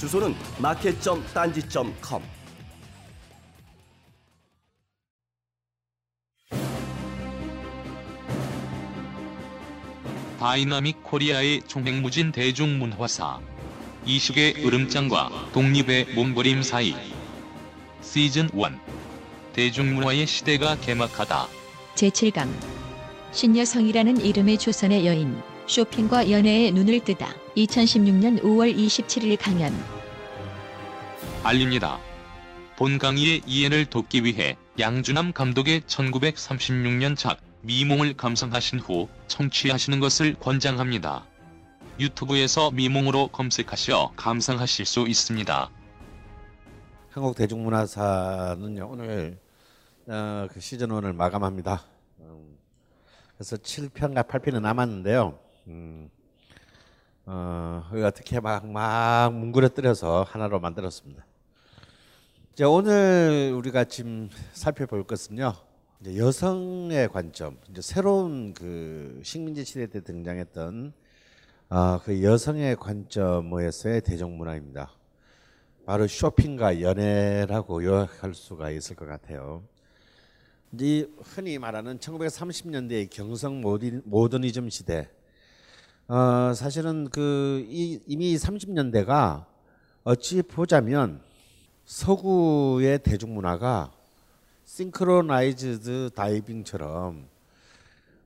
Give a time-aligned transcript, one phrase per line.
[0.00, 2.22] 주소는 market.ddanzi.com.
[10.38, 13.40] 다이나믹 코리아의 총행무진 대중문화사
[14.06, 16.94] 이식의 으름장과 독립의 몸부림 사이.
[18.00, 18.78] 시즌 1
[19.52, 21.46] 대중문화의 시대가 개막하다.
[21.96, 22.48] 제7강.
[23.32, 29.72] 신여성이라는 이름의 조선의 여인 쇼핑과 연애에 눈을 뜨다 2016년 5월 27일 강연
[31.42, 31.98] 알립니다.
[32.76, 41.26] 본 강의의 이해를 돕기 위해 양준남 감독의 1936년 작 미몽을 감상하신 후 청취하시는 것을 권장합니다.
[41.98, 45.70] 유튜브에서 미몽으로 검색하셔 감상하실 수 있습니다.
[47.10, 49.38] 한국 대중문화사는요 오늘
[50.06, 51.84] 어, 그 시즌 1을 마감합니다.
[52.20, 52.56] 음,
[53.34, 55.38] 그래서 7편과 8편이 남았는데요.
[55.68, 56.10] 음,
[57.26, 61.24] 어, 어떻게 막, 막 뭉그러뜨려서 하나로 만들었습니다.
[62.52, 65.54] 이제 오늘 우리가 지금 살펴볼 것은요.
[66.16, 70.94] 여성의 관점, 이제 새로운 그 식민지 시대 때 등장했던
[71.68, 74.90] 아, 그 여성의 관점에서의 대중문화입니다.
[75.86, 79.62] 바로 쇼핑과 연애라고 요약할 수가 있을 것 같아요.
[80.72, 83.60] 이제 흔히 말하는 1930년대의 경성
[84.04, 85.08] 모더니즘 시대.
[86.12, 89.46] 어, 사실은 그 이미 30년대가
[90.02, 91.20] 어찌 보자면
[91.84, 93.92] 서구의 대중문화가
[94.64, 97.28] 싱크로나이즈드 다이빙처럼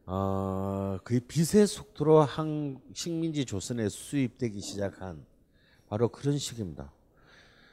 [0.07, 5.23] 어, 거의 빛의 속도로 한 식민지 조선에 수입되기 시작한
[5.91, 6.91] 바로 그런 시기입니다.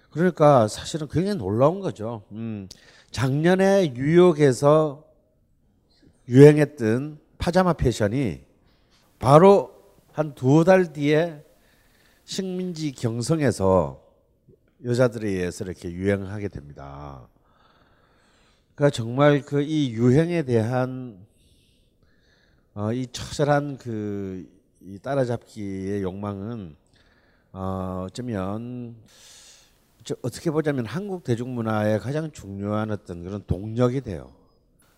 [0.10, 2.24] 그러니까 사실은 굉장히 놀라운 거죠.
[2.34, 2.68] 음,
[3.12, 5.06] 작년에 뉴욕에서
[6.28, 8.44] 유행했던 파자마 패션이
[9.18, 9.81] 바로
[10.14, 11.44] 한두달 뒤에
[12.26, 14.02] 식민지 경성에서
[14.84, 17.28] 여자들에 의해서 이렇게 유행하게 됩니다.
[18.76, 21.26] 그러니까 정말 그 이 유행에 대한
[22.74, 24.48] 어, 이 처절한 그
[24.84, 26.76] 이 따라잡기의 욕망은
[27.54, 28.96] 어, 어쩌면
[30.24, 34.32] 어떻게 보자면 한국 대중문화의 가장 중요한 어떤 그런 동력이 돼요.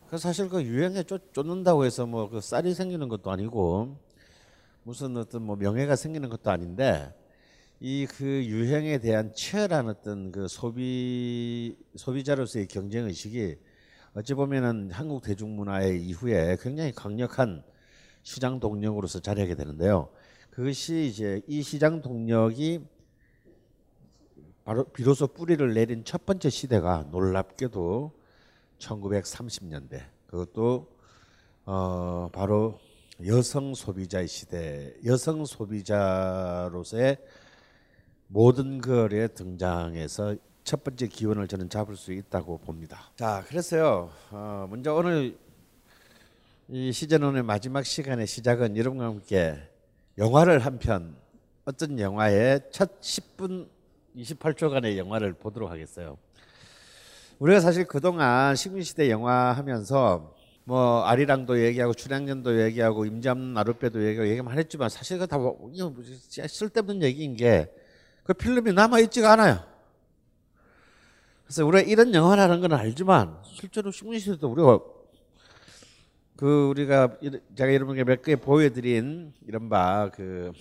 [0.09, 3.97] 그 사실 그 유행에 쫓, 쫓는다고 해서 뭐 그 쌀이 생기는 것도 아니고
[4.83, 7.13] 무슨 어떤 뭐 명예가 생기는 것도 아닌데
[7.79, 13.57] 이 그 유행에 대한 치열한 어떤 그 소비 소비자로서의 경쟁 의식이
[14.13, 17.63] 어찌 보면은 한국 대중문화의 이후에 굉장히 강력한
[18.21, 20.09] 시장 동력으로서 자리하게 되는데요.
[20.51, 22.85] 그것이 이제 이 시장 동력이
[24.63, 28.13] 바로 비로소 뿌리를 내린 첫 번째 시대가 놀랍게도
[28.79, 30.87] 1930년대 그것도
[31.65, 32.79] 어 바로
[33.25, 37.17] 여성 소비자의 시대 여성 소비자로서의
[38.27, 43.11] 모든 거래 등장해서 첫 번째 기원을 저는 잡을 수 있다고 봅니다.
[43.15, 44.09] 자, 그래서요.
[44.31, 45.37] 어, 먼저 오늘
[46.69, 49.57] 이 시즌 1의 마지막 시간의 시작은 여러분과 함께
[50.17, 51.15] 영화를 한 편
[51.65, 53.69] 어떤 영화의 첫 10분
[54.15, 56.17] 28초간의 영화를 보도록 하겠어요.
[57.39, 60.33] 우리가 사실 그동안 식민시대 영화 하면서
[60.65, 65.71] 뭐 아리랑도 얘기하고 춘향전도 얘기하고 임잠 나룻배도 얘기하고 얘기만 했지만 사실 그다 뭐,
[66.47, 67.69] 쓸데없는 얘기인 게
[68.23, 69.61] 그 필름이 남아 있지가 않아요.
[71.43, 74.79] 그래서 우리가 이런 영화라는 건 알지만 실제로 식민시대도 우리가
[76.37, 80.53] 그 우리가 이- 제가 여러분께 몇 개 보여드린 이른바 그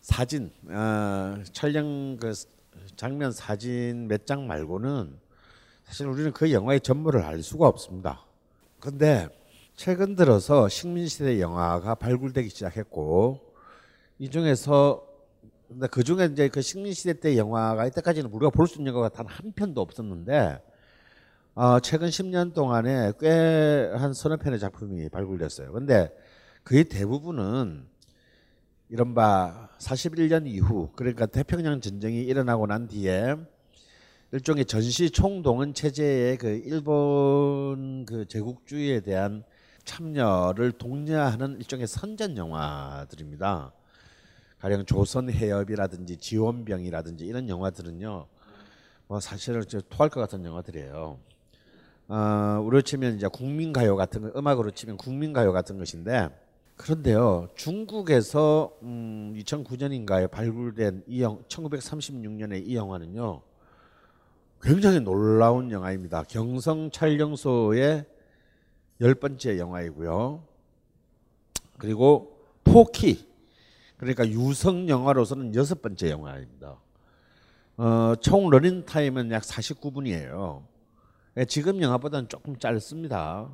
[0.00, 2.32] 사진 어, 촬영 그
[2.96, 5.18] 장면 사진 몇 장 말고는
[5.84, 8.24] 사실 우리는 그 영화의 전부를 알 수가 없습니다.
[8.84, 9.28] 근데
[9.76, 13.40] 최근 들어서 식민시대 영화가 발굴되기 시작했고
[14.18, 15.02] 이 중에서
[15.68, 19.26] 근데 그 중에 이제 그 식민시대 때 영화가 이때까지는 우리가 볼 수 있는 영화가 단
[19.26, 20.60] 한 편도 없었는데
[21.54, 25.72] 어, 최근 10년 동안에 꽤 한 서너 편의 작품이 발굴됐어요.
[25.72, 26.10] 근데
[26.64, 27.86] 거의 대부분은
[28.90, 33.34] 이른바 41년 이후 그러니까 태평양 전쟁이 일어나고 난 뒤에
[34.34, 39.44] 일종의 전시 총동원 체제의 그 일본 그 제국주의에 대한
[39.84, 43.72] 참여를 독려하는 일종의 선전 영화들입니다.
[44.58, 48.26] 가령 조선 해협이라든지 지원병이라든지 이런 영화들은요.
[49.06, 51.16] 뭐 사실은 저 토할 것 같은 영화들이에요.
[52.08, 56.28] 어, 우리로 치면 이제 국민가요 같은 거, 음악으로 치면 국민가요 같은 것인데
[56.76, 63.40] 그런데요 중국에서 음, 2009년인가에 발굴된 이 영, 1936년의 이 영화는요
[64.64, 66.22] 굉장히 놀라운 영화입니다.
[66.22, 68.06] 경성 촬영소의
[69.02, 70.42] 열 번째 영화이고요.
[71.76, 73.28] 그리고 토키
[73.98, 76.78] 그러니까 유성 영화로서는 여섯 번째 영화입니다.
[77.76, 80.62] 어, 총 러닝 타임은 약 49분이에요.
[81.46, 83.50] 지금 영화보다는 조금 짧습니다.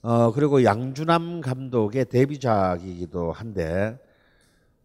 [0.00, 3.98] 어, 그리고 양주남 감독의 데뷔작이기도 한데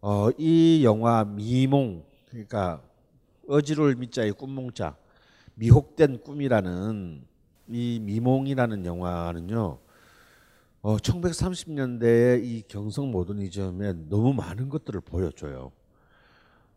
[0.02, 2.82] 어, 이 영화 미몽 그러니까
[3.48, 4.99] 어지러울 미자의 꿈몽자
[5.60, 7.22] 미혹된 꿈이라는
[7.68, 9.78] 이 미몽이라는 영화는요.
[10.82, 15.70] 어, 1930년대의 이 경성 모더니즘의 너무 많은 것들을 보여줘요.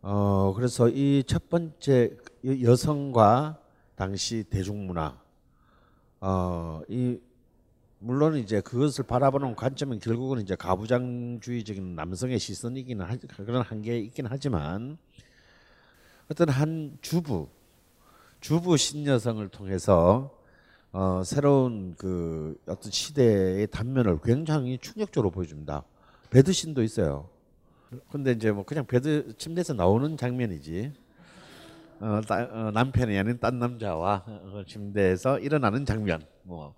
[0.02, 3.58] 어, 그래서 이 첫 번째 이 여성과
[3.96, 5.18] 당시 대중문화,
[6.20, 7.18] 어, 이
[8.00, 13.16] 물론 이제 그것을 바라보는 관점은 결국은 이제 가부장주의적인 남성의 시선이기는 하,
[13.46, 14.98] 그런 한계 있긴 하지만
[16.30, 17.48] 어떤 한 주부,
[18.44, 20.30] 주부 신여성을 통해서
[20.92, 25.86] 어, 새로운 그 어떤 시대의 단면을 굉장히 충격적으로 보여줍니다.
[26.30, 27.30] 베드신도 있어요.
[28.12, 30.92] 근데 이제 뭐 그냥 bed 침대에서 나오는 장면이지.
[32.02, 36.22] 어, 따, 어, 남편이 아닌 딴 남자와 어, 침대에서 일어나는 장면.
[36.42, 36.76] 뭐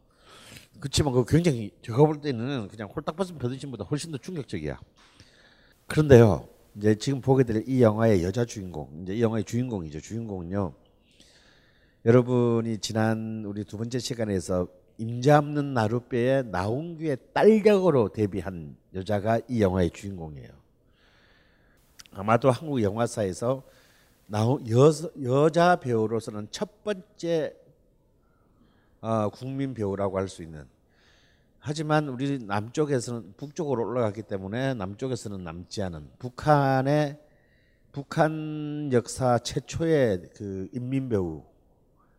[0.80, 4.80] 그렇지만 그 굉장히 제가 볼 때는 그냥 홀딱 벗은 베드신보다 훨씬 더 충격적이야.
[5.88, 10.00] 그런데요, 이제 지금 보게 될 이 영화의 여자 주인공, 이제 이 영화의 주인공이죠.
[10.00, 10.85] 주인공은요.
[12.06, 14.68] 여러분이 지난 우리 두 번째 시간에서
[15.00, 20.50] 임자없는 나룻배의 나홍규의 딸격으로 데뷔한 여자가 이 영화의 주인공이에요.
[22.12, 23.64] 아마도 한국 영화사에서
[24.32, 24.92] 여,
[25.24, 27.56] 여자 배우로서는 첫 번째
[29.02, 30.64] 어, 국민 배우라고 할 수 있는.
[31.58, 37.18] 하지만 우리 남쪽에서는 북쪽으로 올라갔기 때문에 남쪽에서는 남지 않은 북한의
[37.92, 41.42] 북한 역사 최초의 그 인민 배우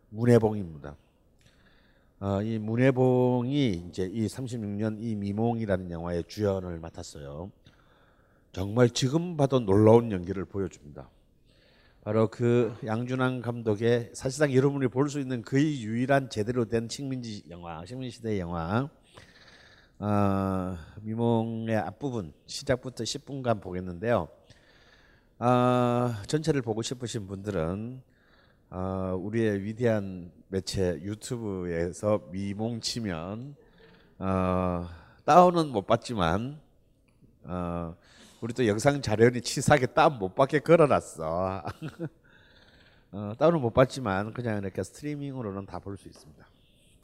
[0.09, 0.95] 문해봉입니다.
[2.19, 7.51] 어, 이 문해봉이 이제 이 36년 이 미몽이라는 영화의 주연을 맡았어요.
[8.51, 11.09] 정말 지금 봐도 놀라운 연기를 보여줍니다.
[12.03, 17.85] 바로 그 양준환 감독의 사실상 여러분이 볼 수 있는 거의 유일한 제대로 된 식민지 영화,
[17.85, 18.89] 식민시대 영화.
[19.99, 24.29] 어, 미몽의 앞부분 시작부터 10분간 보겠는데요.
[25.39, 28.01] 어, 전체를 보고 싶으신 분들은
[28.69, 33.55] 어, 우리의 위대한 매체 유튜브에서 미몽 치면
[34.19, 34.89] 어,
[35.25, 36.59] 다운은 못 받지만
[37.43, 37.95] 어,
[38.41, 41.63] 우리 또 영상 자료니 치사하게 다운 못 받게 걸어놨어.
[43.11, 46.45] 어, 다운은 못 받지만 그냥 이렇게 스트리밍으로는 다 볼 수 있습니다.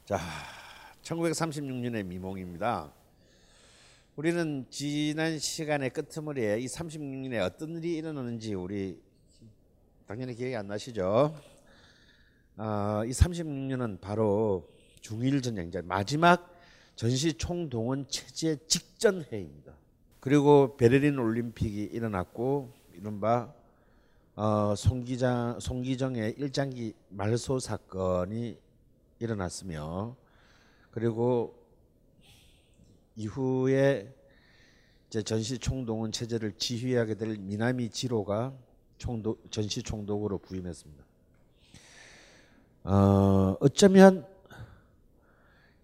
[0.04, 0.18] 자,
[1.02, 2.92] 1936년의 미몽입니다.
[4.16, 9.02] 우리는 지난 시간의 끄트머리에 이 36년에 어떤 일이 일어나는지 우리
[10.06, 11.34] 당연히 기억이 안 나시죠?
[12.56, 14.68] 어, 이 36년은 바로
[15.00, 16.54] 중일 전쟁 마지막
[16.94, 19.74] 전시 총동원 체제 직전 해입니다.
[20.20, 23.52] 그리고 베를린 올림픽이 일어났고 이른바
[24.36, 28.56] 어, 송기장 송기정의 일장기 말소 사건이
[29.18, 30.16] 일어났으며
[30.92, 31.60] 그리고
[33.16, 34.14] 이후에
[35.08, 38.52] 이제 전시 총동원 체제를 지휘하게 될 미나미 지로가
[38.98, 41.13] 총도, 전시 총독으로 부임했습니다.
[42.86, 44.26] 어, 어쩌면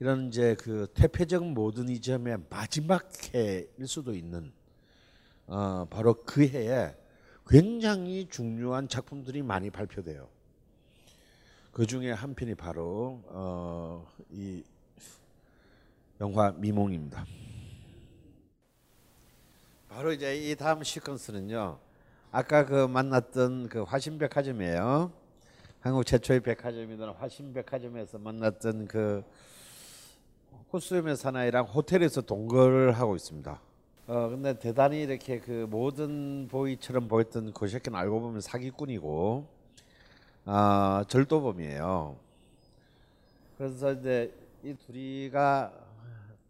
[0.00, 4.52] 이런 이제 그 퇴폐적 모더니즘의 마지막 해일 수도 있는
[5.47, 6.95] 어, 바로 그 해에
[7.49, 10.28] 굉장히 중요한 작품들이 많이 발표돼요.
[11.73, 14.62] 그 중에 한 편이 바로 어, 이
[16.21, 17.25] 영화 미몽입니다.
[19.88, 21.78] 바로 이제 이 다음 시퀀스는요.
[22.30, 25.19] 아까 그 만났던 그 화신백화점이에요.
[25.80, 29.25] 한국 최초의 백화점이던 화신백화점에서 만났던 그
[30.70, 33.58] 코스염의 사나이랑 호텔에서 동거를 하고 있습니다.
[34.06, 39.46] 어 근데 대단히 이렇게 그 모든 보이처럼 보였던 그 새끼는 알고 보면 사기꾼이고
[40.44, 42.16] 아 절도범이에요.
[43.56, 45.72] 그래서 이제 이 둘이가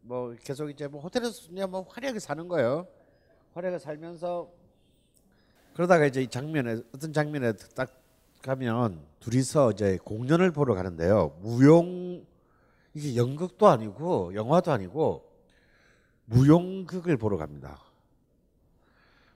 [0.02, 2.88] 뭐 계속 이제 뭐 호텔에서 그냥 뭐 화려하게 사는 거예요.
[3.54, 4.50] 화려하게 살면서
[5.74, 7.99] 그러다가 이제 이 장면에 어떤 장면에 딱
[8.42, 11.38] 가면 둘이서 이제 공연을 보러 가는데요.
[11.42, 12.24] 무용
[12.94, 15.30] 이게 연극도 아니고 영화도 아니고
[16.24, 17.80] 무용극을 보러 갑니다.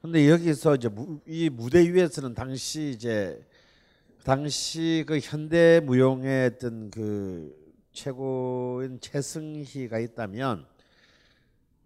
[0.00, 3.42] 근데 여기서 이제 무, 이 무대 위에서는 당시 이제
[4.22, 7.54] 당시 그 현대 무용의 어떤 그
[7.92, 10.66] 최고인 최승희가 있다면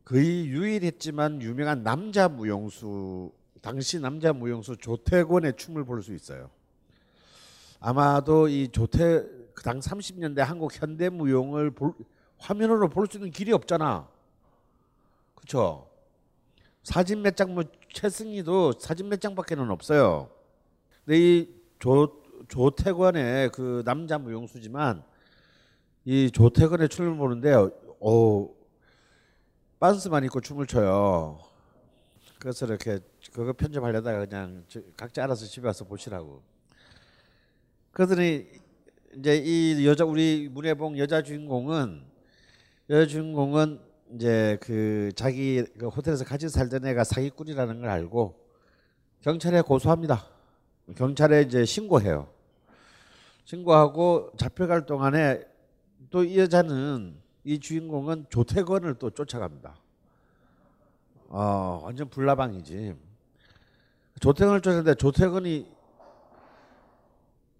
[0.05, 6.51] 거의 유일했지만 유명한 남자 무용수 당시 남자 무용수 조태권의 춤을 볼 수 있어요.
[7.81, 9.23] 아마도 이 조태
[9.55, 11.93] 그 당 30년대 한국 현대 무용을 볼,
[12.39, 14.09] 화면으로 볼 수 있는 길이 없잖아.
[15.35, 15.89] 그렇죠?
[16.85, 20.31] 사진 몇 장 뭐 최승희도 사진 몇 장밖에는 없어요.
[21.05, 25.03] 근데 이 조 조태권의 그 남자 무용수지만
[26.05, 27.53] 이 조태권의 춤을 보는데
[28.01, 28.49] 어
[29.81, 31.39] 빤스만 입고 춤을 춰요.
[32.39, 33.01] 그래서 이렇게
[33.33, 34.65] 그거 편집하려다가 그냥
[34.97, 36.43] 각자 알아서 집에 와서 보시라고.
[37.92, 38.47] 그러더니
[39.16, 42.02] 이제 이 여자 우리 문혜봉 여자 주인공은
[42.90, 43.80] 여자 주인공은
[44.14, 48.38] 이제 그 자기 그 호텔에서 같이 살던 애가 사기꾼이라는 걸 알고
[49.23, 50.25] 경찰에 고소합니다.
[50.97, 52.28] 경찰에 이제 신고해요.
[53.45, 55.42] 신고하고 잡혀갈 동안에
[56.11, 59.76] 또 이 여자는 이 주인공은 조태건을 또 쫓아갑니다.
[61.28, 62.95] 어, 완전 불나방이지.
[64.21, 65.78] 조태건을 쫓았는데 조태건이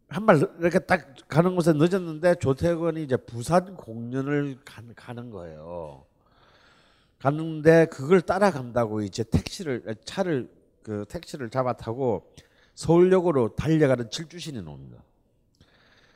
[0.09, 6.05] 한 발 이렇게 딱 가는 곳에 늦었는데 조태건이 이제 부산 공연을 가 는 거예요.
[7.19, 10.49] 갔는데 그걸 따라간다고 이제 택시를 차를
[10.83, 12.33] 그 택시를 잡아 타고
[12.75, 15.03] 서울역으로 달려가는 질주신이 옵니다.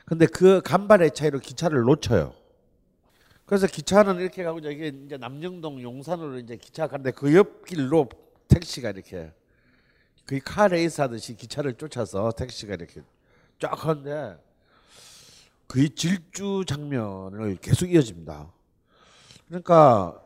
[0.05, 2.33] 근데 그 간발의 차이로 기차를 놓쳐요.
[3.45, 8.09] 그래서 기차는 이렇게 가고 이게 이제 남영동 용산으로 이제 기차 가는데 그 옆길로
[8.47, 9.31] 택시가 이렇게
[10.27, 13.01] 거의 카레이스 하듯이 기차를 쫓아서 택시가 이렇게
[13.63, 14.37] 쫙 하는데
[15.69, 18.51] 거의 질주 장면을 계속 이어집니다.
[19.47, 20.21] 그러니까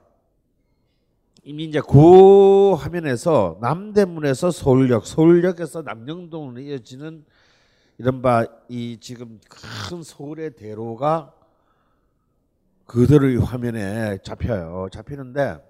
[1.43, 7.23] 이미 이제 그 화면에서 남대문에서 서울역, 서울역에서 남영동으로 이어지는
[7.99, 11.31] 이른바 이 지금 큰 서울의 대로가
[12.85, 14.87] 그대로 화면에 잡혀요.
[14.91, 15.63] 잡히는데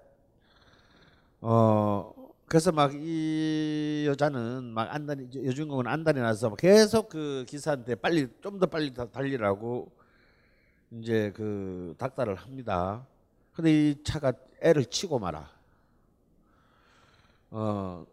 [1.42, 2.14] 어
[2.48, 8.66] 그래서 막 이 여자는 막 안달이 여주인공은 안달이 나서 계속 그 기사한테 빨리 좀 더
[8.66, 9.90] 빨리 달리라고
[10.92, 13.06] 이제 그 닥달을 합니다.
[13.52, 15.50] 근데 이 차가 애를 치고 말아.
[17.50, 18.06] 어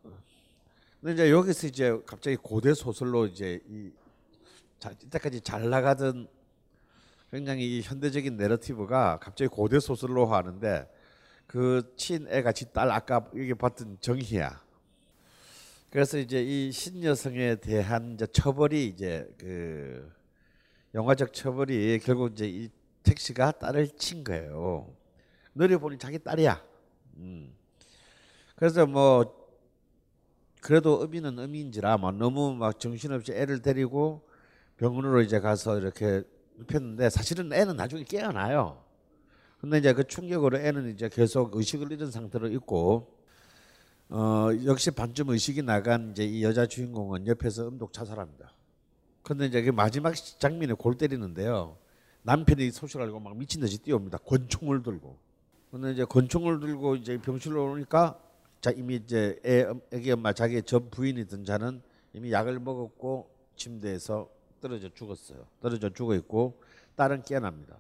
[1.00, 3.92] 근데 이제 여기서 이제 갑자기 고대 소설로 이제 이
[4.80, 6.28] 자, 이때까지 잘 나가던
[7.32, 10.88] 굉장히 현대적인 내러티브가 갑자기 고대 소설로 하는데
[11.48, 14.64] 그 친애가 지딸 아까 여기 봤던 정희야.
[15.90, 20.12] 그래서 이제 이 신여성에 대한 이제 처벌이 이제 그
[20.94, 22.70] 영화적 처벌이 결국 이제 이
[23.04, 24.94] 택시가 딸을 친 거예요.
[25.54, 26.62] 너리 보니 자기 딸이야.
[27.18, 27.56] 음.
[28.56, 29.46] 그래서 뭐
[30.62, 34.28] 그래도 의미는 의미인지라 뭐 너무 막 정신없이 애를 데리고
[34.78, 36.24] 병원으로 이제 가서 이렇게
[36.58, 38.85] 눕혔는데 사실은 애는 나중에 깨어나요.
[39.66, 43.12] 근데 이제 그 충격으로 애는 이제 계속 의식을 잃은 상태로 있고
[44.10, 48.52] 어 역시 반쯤 의식이 나간 이제 이 여자 주인공은 옆에서 음독 자살합니다.
[49.24, 51.78] 근데 이제 그 마지막 장면에 골 때리는데요.
[52.22, 54.20] 남편이 소식을 알고 막 미친 듯이 뛰어옵니다.
[54.20, 55.18] 권총을 들고.
[55.72, 58.20] 근데 이제 권총을 들고 이제 병실로 오니까
[58.62, 61.82] 자 이미 이제 애, 애기 엄마 자기의 전 부인이던 자는
[62.14, 64.30] 이미 약을 먹었고 침대에서
[64.62, 65.48] 떨어져 죽었어요.
[65.60, 66.62] 떨어져 죽어 있고
[66.96, 67.78] 딸은 깨어납니다.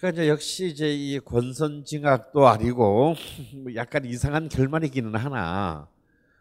[0.00, 3.14] 그러니까 이제 역시 이제 이 권선징악도 아니고
[3.62, 5.88] 뭐 약간 이상한 결말이기는 하나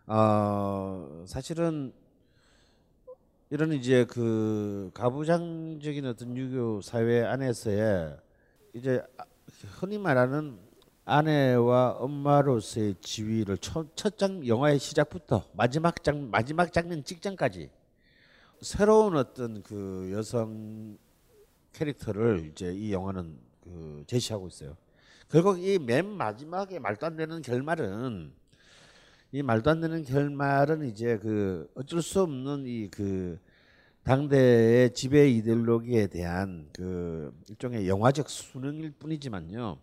[0.07, 1.91] 어 사실은
[3.49, 8.15] 이런 이제 그 가부장적인 어떤 유교 사회 안에서의
[8.75, 9.03] 이제
[9.77, 10.57] 흔히 말하는
[11.03, 17.69] 아내와 엄마로서의 지위를 첫, 장 영화의 시작부터 마지막 장 마지막 장면 직전까지
[18.61, 20.97] 새로운 어떤 그 여성
[21.73, 24.75] 캐릭터를 이제 이 영화는 그 제시하고 있어요.
[25.29, 28.31] 결국 이 맨 마지막에 말도 안 되는 결말은
[29.31, 33.39] 이 말도 안 되는 결말은 이제 그 어쩔 수 없는 이 그
[34.03, 39.77] 당대의 지배 이데올로기에 대한 그 일종의 영화적 수능일 뿐이지만요.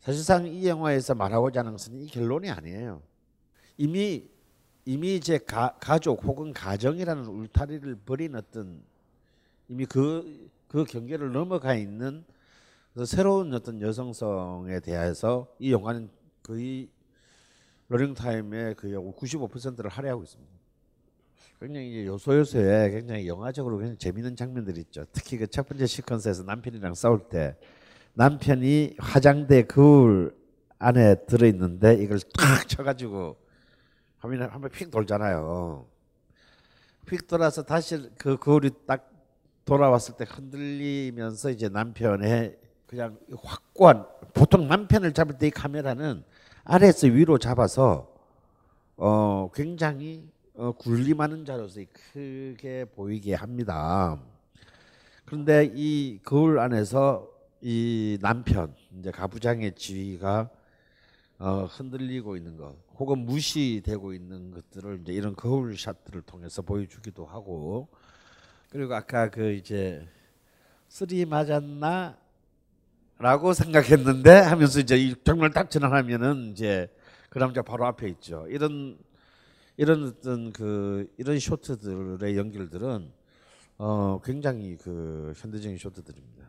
[0.00, 3.00] 사실상 이 영화에서 말하고자 하는 것은 이 결론이 아니에요.
[3.76, 4.28] 이미
[4.86, 8.82] 이미 이제 가, 가족 혹은 가정이라는 울타리를 버린 어떤
[9.68, 12.24] 이미 그, 그 경계를 넘어가 있는
[12.94, 16.08] 그 새로운 어떤 여성성에 대해서 이 영화는
[16.44, 16.88] 거의
[17.88, 20.52] 러닝타임의 거의 95%를 할애하고 있습니다.
[21.60, 25.04] 굉장히 요소요소에 굉장히 영화적으로 굉장히 재밌는 장면들이 있죠.
[25.12, 27.56] 특히 그 첫 번째 시퀀스에서 남편이랑 싸울 때
[28.12, 30.36] 남편이 화장대 거울
[30.78, 33.36] 안에 들어 있는데 이걸 탁 쳐가지고
[34.18, 35.86] 화면에 한번 픽 돌잖아요.
[37.06, 39.10] 픽 돌아서 다시 그 거울이 딱
[39.64, 46.24] 돌아왔을 때 흔들리면서 이제 남편의 그냥 확고한 보통 남편을 잡을 때 이 카메라는
[46.64, 48.08] 아래에서 위로 잡아서
[48.96, 51.80] 어 굉장히 어 굴림하는 자로서
[52.12, 54.18] 크게 보이게 합니다.
[55.24, 57.28] 그런데 이 거울 안에서
[57.60, 60.50] 이 남편 이제 가부장의 지위가
[61.38, 67.88] 어, 흔들리고 있는 것, 혹은 무시되고 있는 것들을 이제 이런 거울 샷들을 통해서 보여주기도 하고,
[68.70, 70.06] 그리고 아까 그 이제
[70.88, 72.16] 쓰리 맞았나?
[73.18, 76.88] 라고 생각했는데 하면서 이제 이 정말 딱 전환하면은 이제
[77.30, 78.46] 그 남자 바로 앞에 있죠.
[78.48, 78.98] 이런
[79.76, 83.12] 이런 어떤 그 이런 쇼트들의 연결들은
[83.78, 86.44] 어 굉장히 그 현대적인 쇼트들입니다.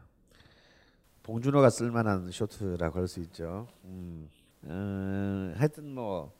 [1.23, 3.67] 봉준호가 쓸만한 쇼트라고 할 수 있죠.
[3.85, 4.29] 음.
[4.63, 6.33] 어, 하여튼 뭐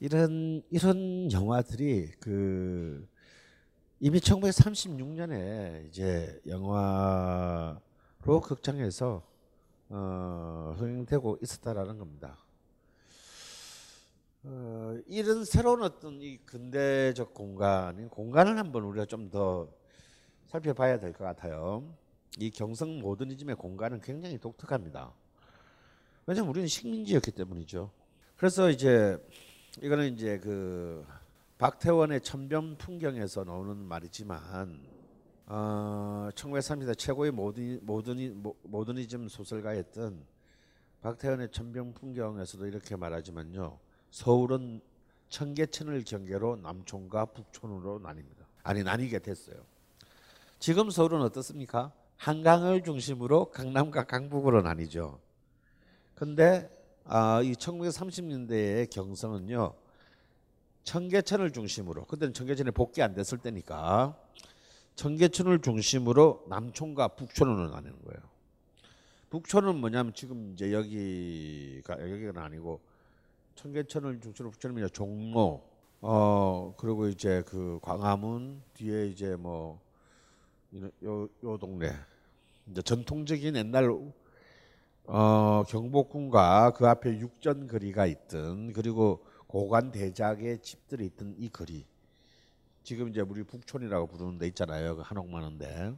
[0.00, 3.06] 이런 이런 영화들이 그
[4.00, 7.78] 이미 1936년에 이제 영화
[8.26, 9.22] 로 극장에서
[9.88, 12.36] 어, 흥행되고 있었다라는 겁니다.
[14.42, 19.68] 어, 이런 새로운 어떤 이 근대적 공간, 공간을 한번 우리가 좀 더
[20.46, 21.84] 살펴봐야 될 것 같아요.
[22.38, 25.12] 이 경성 모더니즘의 공간은 굉장히 독특합니다.
[26.26, 27.90] 왜냐면 우리는 식민지였기 때문이죠.
[28.36, 29.18] 그래서 이제
[29.82, 31.06] 이거는 이제 그
[31.58, 34.95] 박태원의 천변 풍경에서 나오는 말이지만
[35.46, 40.24] 어, 1930년 최고의 모더니, 모더니, 모더니즘 소설가였던
[41.02, 43.78] 박태원의 천변 풍경에서도 이렇게 말하지만요.
[44.10, 44.80] 서울은
[45.28, 48.44] 청계천을 경계로 남촌과 북촌으로 나뉩니다.
[48.62, 49.56] 아니 나뉘게 됐어요.
[50.58, 51.92] 지금 서울은 어떻습니까?
[52.16, 55.20] 한강을 중심으로 강남과 강북으로 나뉘죠.
[56.14, 56.68] 근데
[57.04, 59.74] 아, 이 1930년대의 경성은요.
[60.82, 64.16] 청계천을 중심으로 그때는 청계천이 복귀 안 됐을 때니까
[64.96, 68.20] 청계천을 중심으로 남촌과 북촌으로 나뉘는 거예요.
[69.30, 72.80] 북촌은 뭐냐면 지금 이제 여기가 여기가 아니고
[73.56, 75.62] 청계천을 중심으로 북촌은 종로
[76.00, 79.80] 어 그리고 이제 그 광화문 뒤에 이제 뭐
[81.02, 81.92] 요 요 동네
[82.70, 83.90] 이제 전통적인 옛날
[85.04, 91.86] 어, 경복궁과 그 앞에 육전 거리가 있던 그리고 고관 대작의 집들이 있던 이 거리
[92.86, 94.94] 지금 이제 우리 북촌이라고 부르는 데 있잖아요.
[94.94, 95.92] 그 한옥마는데.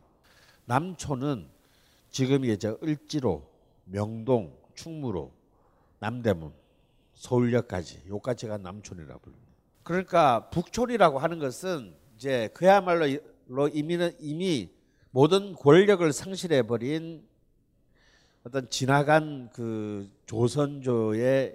[0.65, 1.47] 남촌은
[2.09, 3.47] 지금 이제 을지로
[3.85, 5.31] 명동 충무로
[5.99, 6.51] 남대문
[7.13, 9.53] 서울역까지 요까지가 남촌이라고 부릅니다.
[9.83, 13.07] 그러니까 북촌이라고 하는 것은 이제 그야말로
[13.71, 14.71] 이미는 이미
[15.11, 17.23] 모든 권력을 상실해 버린
[18.45, 21.55] 어떤 지나간 그 조선조의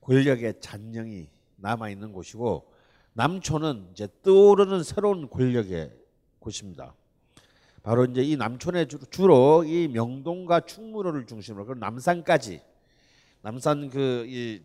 [0.00, 2.72] 권력의 잔영이 남아 있는 곳이고
[3.14, 5.92] 남촌은 이제 떠오르는 새로운 권력의
[6.38, 6.94] 곳입니다.
[7.82, 12.60] 바로 이제 이 남촌에 주로 이 명동과 충무로를 중심으로 그리고 남산까지
[13.42, 14.62] 남산 그 이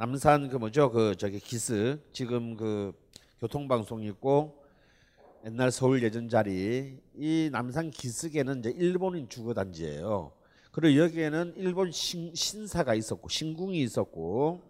[0.00, 2.92] 남산 그 뭐죠 그 저기 기스 지금 그
[3.38, 4.64] 교통방송이 있고
[5.44, 10.32] 옛날 서울 예전 자리 이 남산 기슭에는 이제 일본인 주거 단지예요.
[10.72, 14.62] 그리고 여기에는 일본 신, 신사가 있었고 신궁이 있었고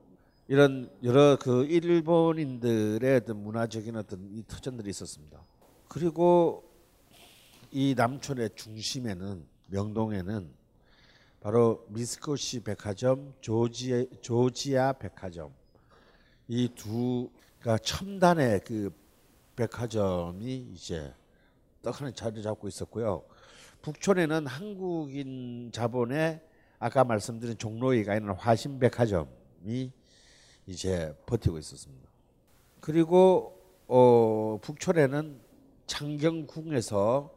[0.50, 5.40] 이런 여러 그 일본인들의 어떤 문화적인 어떤 이 터전들이 있었습니다.
[5.86, 6.68] 그리고
[7.70, 10.50] 이 남촌의 중심에는 명동에는
[11.40, 15.54] 바로 미스코시 백화점, 조지, 조지아 백화점
[16.48, 18.92] 이 두가 첨단의 그
[19.54, 21.14] 백화점이 이제
[21.80, 23.22] 떡하니 자리 잡고 있었고요.
[23.82, 26.40] 북촌에는 한국인 자본의
[26.80, 29.92] 아까 말씀드린 종로에 가 있는 화신 백화점이
[30.66, 32.08] 이제 버티고 있었습니다.
[32.80, 35.40] 그리고 어, 북촌에는
[35.86, 37.30] 창경궁에서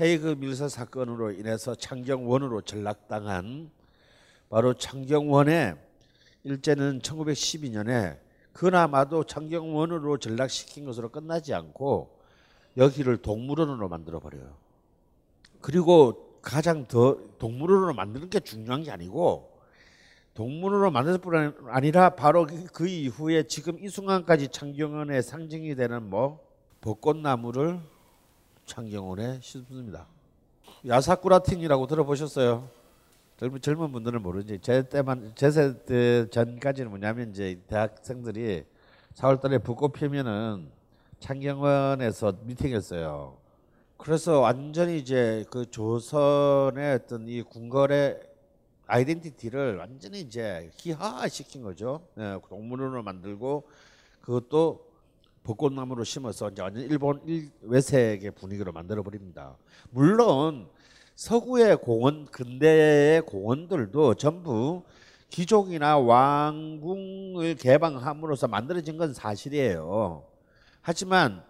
[0.00, 3.70] 헤이그 밀서 사건으로 인해서 창경원으로 전락당한
[4.48, 5.76] 바로 창경원의
[6.44, 8.18] 일제는 1912년에
[8.52, 12.16] 그나마도 창경원으로 전락시킨 것으로 끝나지 않고
[12.76, 14.54] 여기를 동물원으로 만들어 버려요.
[15.60, 19.55] 그리고 가장 더 동물원으로 만드는 게 중요한 게 아니고
[20.36, 26.40] 동물원으로 만들 뿐 아니라 바로 그- 그 이후에 지금 이 순간까지 창경원의 상징이 되는 뭐
[26.82, 27.80] 벚꽃나무를
[28.66, 30.06] 창경원에 심습니다.
[30.86, 32.68] 야사쿠라틴이라고 들어보셨어요?
[33.38, 34.58] 젊은 젊은 분들은 모르지.
[34.60, 38.64] 제 때만 제 세대 전까지는 뭐냐면 이제 대학생들이
[39.14, 40.68] 4월달에 벚꽃 피면은
[41.18, 43.36] 창경원에서 미팅했어요.
[43.96, 48.20] 그래서 완전히 이제 그 조선의 어떤 이 궁궐의
[48.86, 52.06] 아이덴티티를 완전히 이제 희화시킨 거죠.
[52.18, 53.68] 예, 동물원으로 만들고
[54.20, 54.86] 그것도
[55.42, 59.56] 벚꽃나무로 심어서 이제 완전 일본 일, 외색의 분위기로 만들어 버립니다.
[59.90, 60.68] 물론
[61.14, 64.82] 서구의 공원 근대의 공원들도 전부
[65.30, 70.24] 귀족이나 왕궁을 개방함으로써 만들어진 건 사실이에요.
[70.80, 71.42] 하지만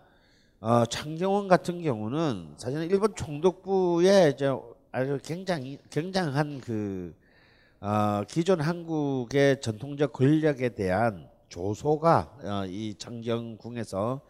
[0.61, 4.51] 어, 창경원 같은 경우는 사실은 일본 총독부의 이제
[4.92, 7.14] 아주 굉장히 굉장한 그
[7.81, 14.23] 어, 기존 한국의 전통적 권력에 대한 조소가 어, 이 창경궁에서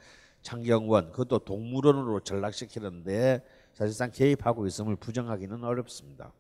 [0.42, 6.32] 창경원 그것도 동물원으로 전락시키는데 사실상 개입하고 있음을 부정하기는 어렵습니다.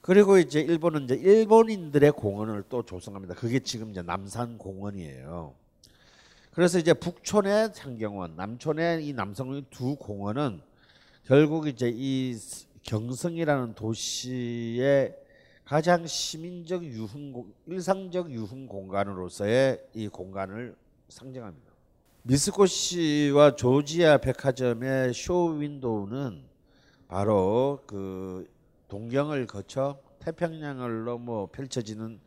[0.00, 3.34] 그리고 이제 일본은 이제 일본인들의 공원을 또 조성합니다.
[3.34, 5.54] 그게 지금 이제 남산 공원이에요.
[6.52, 10.62] 그래서 이제 북촌의 창경원, 남촌의 이 남성의 두 공원은
[11.24, 12.34] 결국 이제 이
[12.82, 15.25] 경성이라는 도시의
[15.66, 20.76] 가장 시민적 유흥 공- 일상적 유흥 공간으로서의 이 공간을
[21.08, 21.72] 상징합니다.
[22.22, 26.44] 미스코시와 조지아 백화점의 쇼 윈도우는
[27.08, 28.48] 바로 그
[28.86, 32.20] 동경을 거쳐 태평양을 넘어 펼쳐지는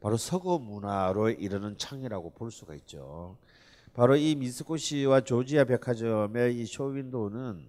[0.00, 3.36] 바로 서구 문화로 이르는 창이라고 볼 수가 있죠.
[3.92, 7.68] 바로 이 미스코시와 조지아 백화점의 이 쇼윈도우는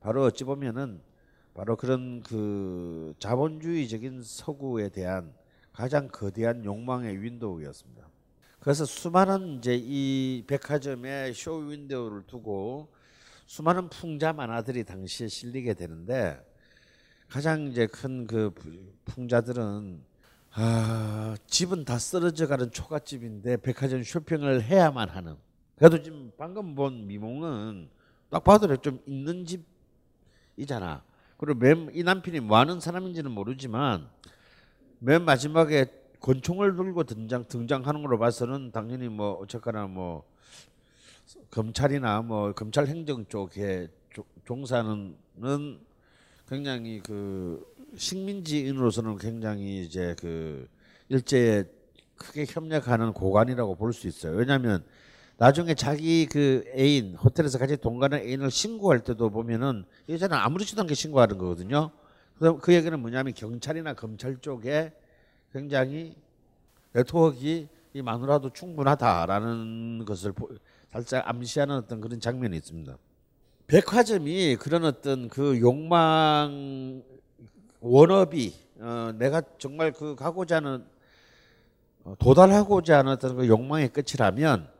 [0.00, 1.02] 바로 어찌 보면은
[1.54, 5.32] 바로 그런 그 자본주의적인 서구에 대한
[5.72, 8.08] 가장 거대한 욕망의 윈도우였습니다.
[8.60, 12.92] 그래서 수많은 이제 이 백화점의 쇼 윈도우를 두고
[13.46, 16.38] 수많은 풍자 만화들이 당시에 실리게 되는데
[17.28, 18.52] 가장 이제 큰 그
[19.06, 20.04] 풍자들은
[20.52, 25.36] 아 집은 다 쓰러져 가는 초가집인데 백화점 쇼핑을 해야만 하는
[25.76, 27.88] 그래도 지금 방금 본 미몽은
[28.30, 29.46] 딱 봐도 좀 있는
[30.56, 31.02] 집이잖아
[31.40, 34.06] 그리고 맨 이 남편이 뭐 하는 사람인지는 모르지만
[34.98, 35.86] 맨 마지막에
[36.20, 40.24] 권총을 들고 등장 등장하는 걸로 봐서는 당연히 뭐 어쨌거나 뭐
[41.50, 45.16] 검찰이나 뭐 검찰 행정 쪽에 조- 종사는
[46.48, 47.64] 굉장히 그
[47.96, 50.68] 식민지인으로서는 굉장히 이제 그
[51.08, 51.64] 일제에
[52.16, 54.36] 크게 협력하는 고관이라고 볼 수 있어요.
[54.36, 54.84] 왜냐하면
[55.40, 60.92] 나중에 자기 그 애인 호텔에서 같이 동거하는 애인을 신고할 때도 보면은 이 여자는 아무렇지도 않게
[60.92, 61.92] 신고하는 거거든요.
[62.38, 64.92] 그럼 그 얘기는 뭐냐면 경찰이나 검찰 쪽에
[65.50, 66.14] 굉장히
[66.92, 67.40] 네트워크가
[67.94, 70.50] 이 마누라도 충분하다라는 것을 보-
[70.92, 72.98] 살짝 암시하는 어떤 그런 장면이 있습니다.
[73.66, 77.02] 백화점이 그런 어떤 그 욕망
[77.80, 80.84] 원업이 어, 내가 정말 그 가고자 하는
[82.04, 84.79] 어, 도달하고자 하는 어떤 그 욕망의 끝이라면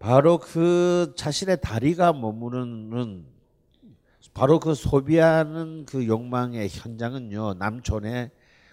[0.00, 3.26] 바로 그 자신의 다리가 머무르는
[4.32, 8.30] 바로 그 소비하는 그 욕망의 현장은요 남촌의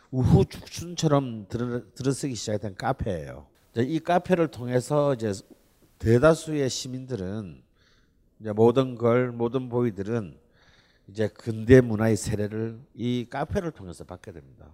[0.09, 3.45] 우후 죽순처럼 들어, 들어서기 시작했던 카페예요.
[3.75, 5.33] 이 카페를 통해서 이제
[5.99, 7.61] 대다수의 시민들은
[8.39, 10.37] 이제 모든 걸 모든 보이들은
[11.09, 14.67] 이제 근대 문화의 세례를 이 카페를 통해서 받게 됩니다.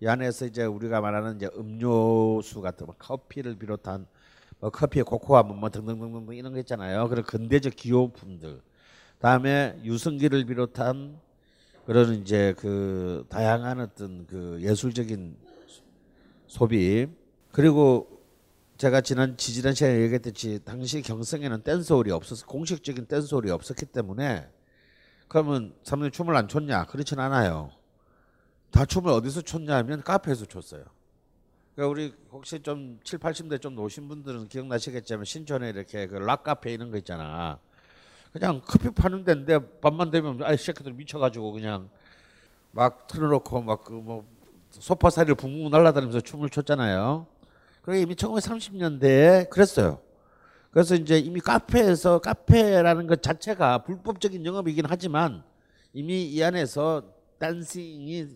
[0.00, 4.06] 이 안에서 이제 우리가 말하는 이제 음료수 같은 뭐 커피를 비롯한
[4.60, 7.08] 뭐 커피에 코코아 뭐, 뭐 등등등등 이런 거 있잖아요.
[7.08, 8.60] 그런 근대적 기호품들.
[9.18, 11.18] 다음에 유성기를 비롯한
[11.86, 15.36] 그런 이제 그 다양한 어떤 그 예술적인
[16.46, 17.06] 소비
[17.52, 18.20] 그리고
[18.76, 24.48] 제가 지난 지지난 시간에 얘기했듯이 당시 경성에는 댄스홀이 없어서 공식적인 댄스홀이 없었기 때문에
[25.28, 26.86] 그러면 사람들이 춤을 안 췄냐?
[26.86, 27.70] 그렇진 않아요.
[28.70, 30.84] 다 춤을 어디서 췄냐면 카페에서 췄어요.
[31.74, 36.90] 그러니까 우리 혹시 좀 7, 80대 좀 노신 분들은 기억나시겠지만 신촌에 이렇게 그 락카페 이런
[36.90, 37.58] 거 있잖아.
[38.32, 41.88] 그냥 커피 파는 데인데 밤만 되면 아이 새끼들 미쳐가지고 그냥
[42.72, 44.24] 막 틀어놓고 막 그 뭐
[44.70, 47.26] 소파 사리를 붕붕 날아다니면서 춤을 췄잖아요.
[47.82, 50.00] 그게 이미 1930년대에 그랬어요.
[50.70, 55.42] 그래서 이제 이미 카페에서 카페라는 것 자체가 불법적인 영업이긴 하지만
[55.92, 57.02] 이미 이 안에서
[57.40, 58.28] 댄싱이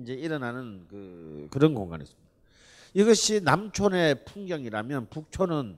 [0.00, 2.25] 이제 일어나는 그 그런 공간이었습니다.
[2.96, 5.76] 이것이 남촌의 풍경이라면 북촌은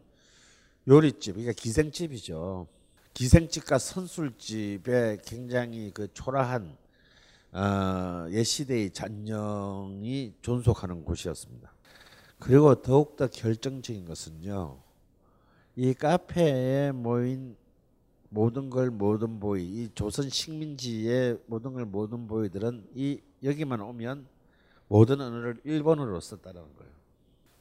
[0.86, 2.68] 요리집, 그러니까 기생집이죠.
[3.12, 6.76] 기생집과 선술집에 굉장히 그 초라한
[7.50, 11.72] 어, 옛 시대의 잔영이 존속하는 곳이었습니다.
[12.38, 14.78] 그리고 더욱더 결정적인 것은요.
[15.74, 17.56] 이 카페에 모인
[18.28, 24.24] 모든 걸 모든 보이, 이 조선 식민지의 모든 걸 모든 보이들은 이 여기만 오면
[24.86, 26.97] 모든 언어를 일본어로 썼다는 거예요.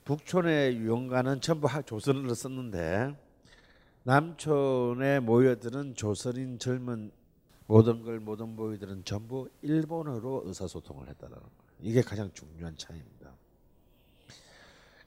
[0.08, 3.13] 북촌의 유흥가는 전부 조선어로 썼는데
[4.04, 7.12] 남촌에 모여드는 조선인 젊은
[7.65, 11.52] 모든 걸 모든 보이들은 전부 일본어로 의사소통을 했다는 거예요.
[11.82, 13.34] 이게 가장 중요한 차이입니다.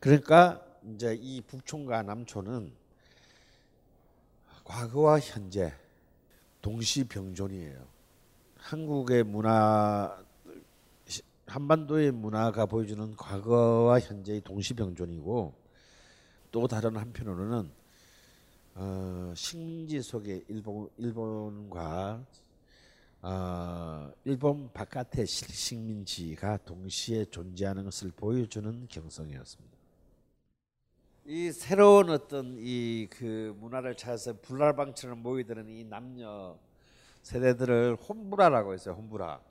[0.01, 2.71] 그러니까 이제 이 북촌과 남촌은
[4.65, 5.73] 과거와 현재
[6.61, 7.87] 동시 병존이에요.
[8.59, 10.23] 한국의 문화
[11.51, 15.53] 한반도의 문화가 보여주는 과거와 현재의 동시병존이고
[16.53, 17.71] 또 다른 한편으로는
[18.77, 22.25] 어, 식민지 속의 일본 일본과
[23.23, 29.77] 어, 일본 바깥의 식민지가 동시에 존재하는 것을 보여주는 경성이었습니다.
[31.27, 36.57] 이 새로운 어떤 이 그 문화를 찾아서 불날방처럼 모이드는 이 남녀
[37.23, 38.95] 세대들을 홈브라라고 했어요.
[38.95, 39.50] 홈브라.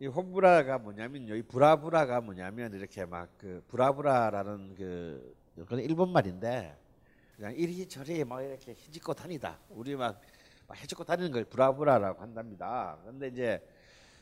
[0.00, 1.36] 이 홈브라가 뭐냐면요.
[1.36, 6.76] 이 브라브라가 뭐냐면 이렇게 막 그 브라브라라는 그 그건 일본 말인데
[7.36, 9.58] 그냥 이리저리 막 이렇게 헤집고 다니다.
[9.70, 10.20] 우리 막,
[10.66, 12.98] 막 해집고 다니는 걸 브라브라라고 한답니다.
[13.04, 13.60] 근데 이제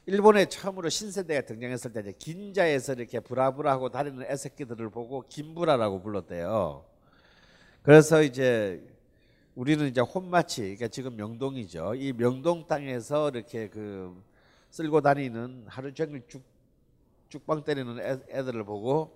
[0.06, 6.84] 일본에 처음으로 신세대가 등장했을 때 이제 긴자에서 이렇게 브라브라하고 다니는 애새끼들을 보고 銀ブラ라고 불렀대요.
[7.82, 8.82] 그래서 이제
[9.54, 11.94] 우리는 이제 혼마치, 그러니까 지금 명동이죠.
[11.94, 14.20] 이 명동 땅에서 이렇게 그
[14.72, 16.42] 쓸고 다니는 하루 종일 쭉
[17.28, 19.12] 쭉방 때리는 애, 들을 보고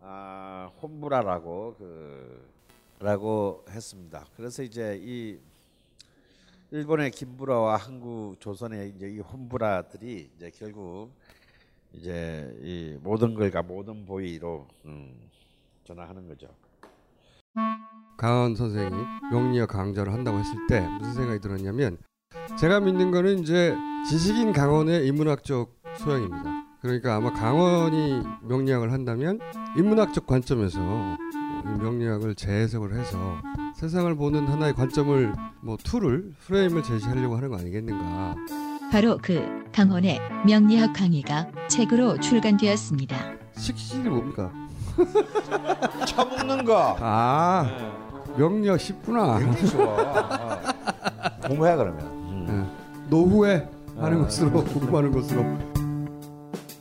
[0.00, 2.48] 아, 혼브라라고 그
[3.00, 4.24] 라고 했습니다.
[4.36, 5.38] 그래서 이제 이
[6.70, 11.10] 일본의 김부라와 한국 조선의 이제 이 혼부라들이 이제 결국
[11.92, 15.12] 이제 이 모든 걸과 모든 보이로 음,
[15.82, 16.48] 전화하는 거죠.
[18.16, 18.96] 강헌 선생이
[19.32, 21.98] 명리학 강좌를 한다고 했을 때 무슨 생각이 들었냐면
[22.58, 26.64] 제가 믿는 거는 이제 지식인 강헌의 인문학적 소양입니다.
[26.80, 29.38] 그러니까 아마 강헌이 명리학을 한다면
[29.76, 30.78] 인문학적 관점에서
[31.80, 33.18] 명리학을 재해석을 해서
[33.74, 38.36] 세상을 보는 하나의 관점을 뭐 tool을 프레임을 제시하려고 하는 거 아니겠는가.
[38.90, 43.16] 바로 그 강헌의 명리학 강의가 책으로 출간되었습니다.
[43.56, 44.50] 식신이 뭡니까?
[46.06, 46.96] 처먹는 거.
[47.00, 47.66] 아
[48.36, 49.38] 명리학 쉽구나.
[49.38, 49.84] 굉장히 좋아.
[49.84, 50.60] 어.
[51.46, 52.00] 공부해 그러면.
[52.06, 52.46] 음.
[52.46, 53.08] 네.
[53.10, 55.42] 노후에 하는 것으로 공부하는 것으로.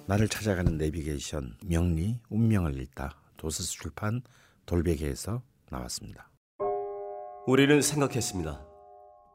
[0.06, 4.22] 나를 찾아가는 내비게이션 명리 운명을 읽다 도서스 출판
[4.66, 6.30] 돌베개에서 나왔습니다.
[7.48, 8.64] 우리는 생각했습니다.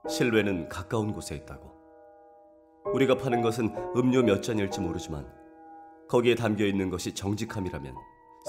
[0.08, 1.72] 실외는 가까운 곳에 있다고.
[2.94, 5.26] 우리가 파는 것은 음료 몇 잔일지 모르지만
[6.08, 7.94] 거기에 담겨 있는 것이 정직함이라면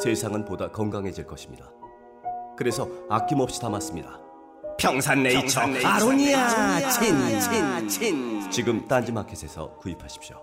[0.02, 1.72] 세상은 보다 건강해질 것입니다.
[2.58, 4.23] 그래서 아낌없이 담았습니다.
[4.78, 10.38] 평산네이처, 평산네이처 아로니아 친친친 지금 딴지마켓에서 구입하십시오.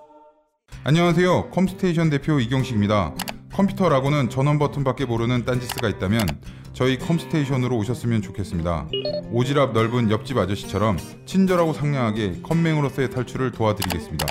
[0.85, 1.51] 안녕하세요.
[1.51, 3.15] 컴스테이션 대표 이경식입니다.
[3.53, 6.27] 컴퓨터라고는 전원 버튼밖에 모르는 딴지스가 있다면
[6.73, 8.87] 저희 컴스테이션으로 오셨으면 좋겠습니다.
[9.33, 14.27] 오지랖 넓은 옆집 아저씨처럼 친절하고 상냥하게 컴맹으로서의 탈출을 도와드리겠습니다.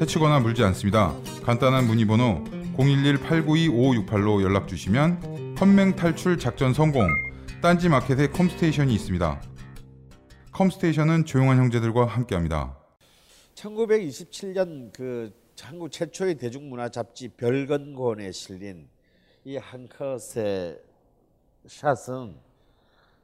[0.00, 1.12] 해치거나 물지 않습니다.
[1.44, 2.42] 간단한 문의 번호
[2.76, 7.06] 011-892-5568로 연락 주시면 컴맹 탈출 작전 성공
[7.62, 9.40] 딴지 마켓에 컴스테이션이 있습니다.
[10.52, 12.76] 컴스테이션은 조용한 형제들과 함께합니다.
[13.54, 18.88] 1927년 그 한국 최초의 대중문화 잡지 별건곤에 실린
[19.44, 20.80] 이 한 컷의
[21.66, 22.34] 샷은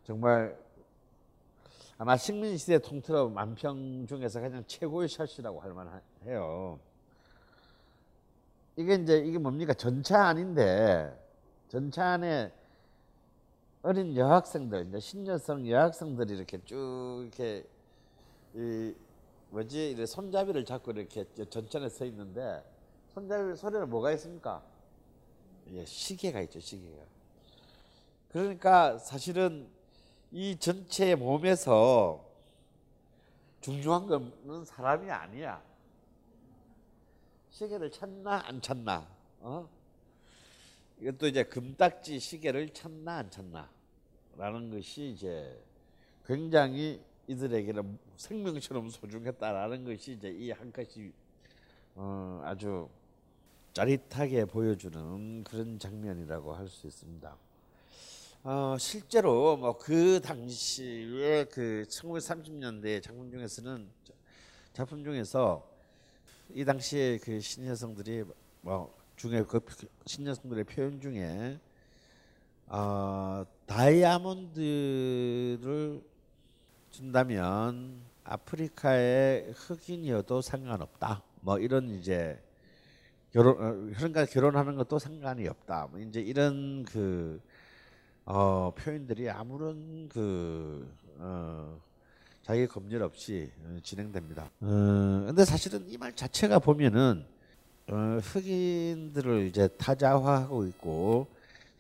[0.05, 0.57] 정말
[1.97, 6.79] 아마 식민시대 통틀어 만평 중에서 가장 최고의 샷이라고 할 만해요.
[8.77, 11.13] 이게 이제 이게 뭡니까 전차 아닌데
[11.69, 12.53] 전차 안에
[13.89, 17.67] 어린 여학생들 이제 신여성 여학생들이 이렇게 쭉 이렇게
[18.55, 18.95] 이
[19.49, 22.63] 뭐지 이렇게 손잡이를 잡고 이렇게 전천에 서 있는데
[23.15, 24.63] 손잡이 소리는 뭐가 있습니까?
[25.73, 27.03] 예, 시계가 있죠 시계가.
[28.31, 29.67] 그러니까 사실은
[30.33, 32.23] 이 전체 몸에서
[33.63, 35.63] 중요한 거는 사람이 아니야.
[37.49, 39.09] 시계를 찾나 안 찾나?
[39.41, 39.67] 어?
[41.01, 43.78] 이것도 이제 금딱지 시계를 찾나 안 찾나?
[44.39, 45.61] 있다라는 것이 이제
[46.25, 51.13] 굉장히 이들에게는 생명처럼 소중했다라는 것이 이제 이 한 컷이
[51.97, 52.89] 어, 아주
[53.75, 57.37] 짜릿하게 보여주는 그런 장면이라고 할 수 있습니다.
[58.45, 63.89] 어, 실제로 뭐 그 당시의 그 1930년대 작품 중에서는
[64.73, 65.69] 작품 중에서
[66.55, 68.25] 이 당시에 그 신여성들이
[68.63, 69.61] 뭐 중에 그
[70.07, 71.59] 신여성들의 표현 중에
[72.69, 73.45] 어,
[74.69, 76.03] 다이아몬드를
[76.91, 81.23] 준다면 아프리카의 흑인이어도 상관없다.
[81.43, 82.43] 뭐 이런 이제
[83.31, 85.89] 결혼 어, 그러니까 결혼하는 것도 상관이 없다.
[85.91, 87.41] 뭐 이제 이런 그
[88.25, 91.79] 어, 표현들이 아무런 그 어,
[92.43, 94.51] 자기 검열 없이 어, 진행됩니다.
[94.63, 97.27] 어, 근데 사실은 이 말 자체가 보면은
[97.89, 101.27] 어, 흑인들을 이제 타자화하고 있고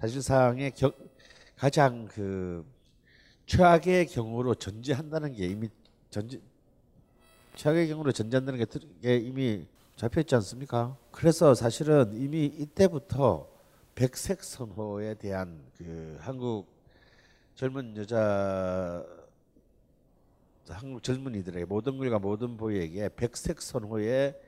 [0.01, 0.93] 사실상의 겨,
[1.59, 2.65] 가장 그
[3.47, 5.69] 최악의 경우로 전제한다는 게 이미
[6.09, 6.41] 전제
[7.57, 8.65] 최악의 경우로 전제한다는
[9.03, 9.67] 게 이미
[9.97, 10.97] 잡혀 있지 않습니까?
[11.11, 13.49] 그래서 사실은 이미 이때부터
[13.97, 16.69] 백색 선호에 대한 그 한국
[17.57, 19.05] 젊은 여자
[20.69, 24.41] 한국 젊은이들에게 모든 글과 모든 보이에게 백색 선호의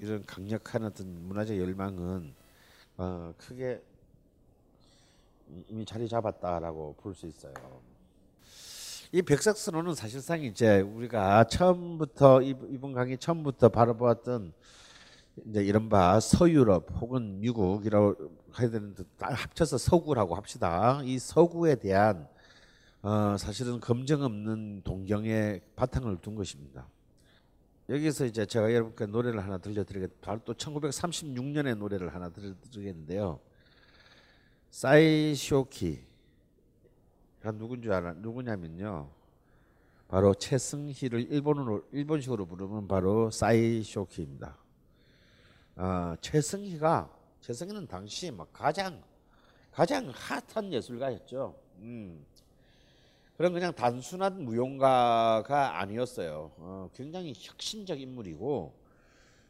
[0.00, 2.34] 이런 강력한 어떤 문화적 열망은
[2.96, 3.80] 어, 크게
[5.68, 7.54] 이미 자리 잡았다라고 볼 수 있어요.
[9.12, 14.52] 이 선호는 사실상 이제 우리가 처음부터 이번 강의 처음부터 바라보았던
[15.46, 18.16] 이제 이른바 서유럽 혹은 미국이라고
[18.58, 21.00] 해야 되는데 합쳐서 서구라고 합시다.
[21.04, 22.28] 이 서구에 대한
[23.02, 26.88] 어, 사실은 검증 없는 동경의 바탕을 둔 것입니다.
[27.88, 33.38] 여기서 이제 제가 여러분께 노래를 하나 들려드리겠 바로 또 1936년의 노래를 하나 들려드리겠는데요.
[34.76, 36.04] 사이쇼키가
[37.54, 38.12] 누군지 알아?
[38.12, 39.08] 누구냐면요.
[40.06, 44.58] 바로 최승희를 일본어로 일본식으로 부르면 바로 사이쇼키입니다.
[45.76, 47.10] 어, 최승희가
[47.40, 49.02] 최승희는 당시 막 가장
[49.70, 51.58] 가장 핫한 예술가였죠.
[51.78, 52.26] 음.
[53.38, 56.52] 그런 그냥 단순한 무용가가 아니었어요.
[56.58, 58.74] 어, 굉장히 혁신적 인물이고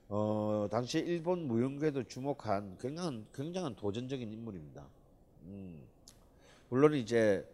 [0.09, 4.87] 어, 당시 일본 무용계도 주목한 굉장한 굉장한 도전적인 인물입니다.
[5.47, 5.87] 음.
[6.69, 7.47] 물론 이제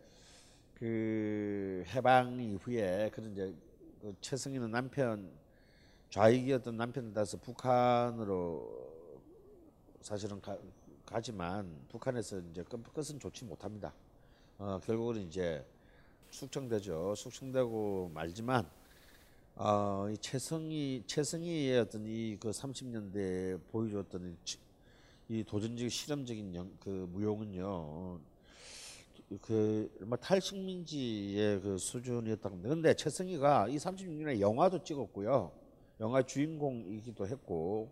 [0.74, 3.54] 그 해방 이후에 그런 이제
[4.00, 5.30] 그 최승희는 남편
[6.10, 8.92] 좌익이었던 남편을 따라서 북한으로
[10.00, 10.58] 사실은 가,
[11.06, 13.94] 가지만 북한에서 이제 끝은 좋지 못합니다.
[14.58, 15.64] 어, 결국은 이제
[16.30, 17.14] 숙청되죠.
[17.14, 18.68] 숙청되고 말지만
[19.54, 24.36] 어, 이 최승희 최승희의 어떤 이 그 30년대 보여줬던 이
[25.40, 28.20] 도전적 실험적인 영, 그 무용은요.
[29.40, 29.90] 그
[30.20, 32.68] 탈식민지의 그 수준이었다고 합니다.
[32.68, 35.50] 근데 최승희가 이 36년에 영화도 찍었고요.
[36.00, 37.90] 영화 주인공이기도 했고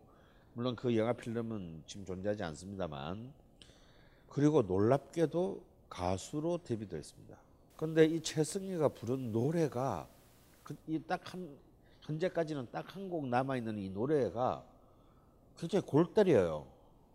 [0.53, 3.33] 물론 그 영화 필름은 지금 존재하지 않습니다만
[4.29, 7.37] 그리고 놀랍게도 가수로 데뷔도 했습니다.
[7.77, 10.07] 근데 이 최승희가 부른 노래가
[10.63, 11.49] 그 이딱한
[12.03, 14.63] 현재까지는 딱 한 곡 남아 있는 이 노래가
[15.59, 16.67] 굉장히 골때려요.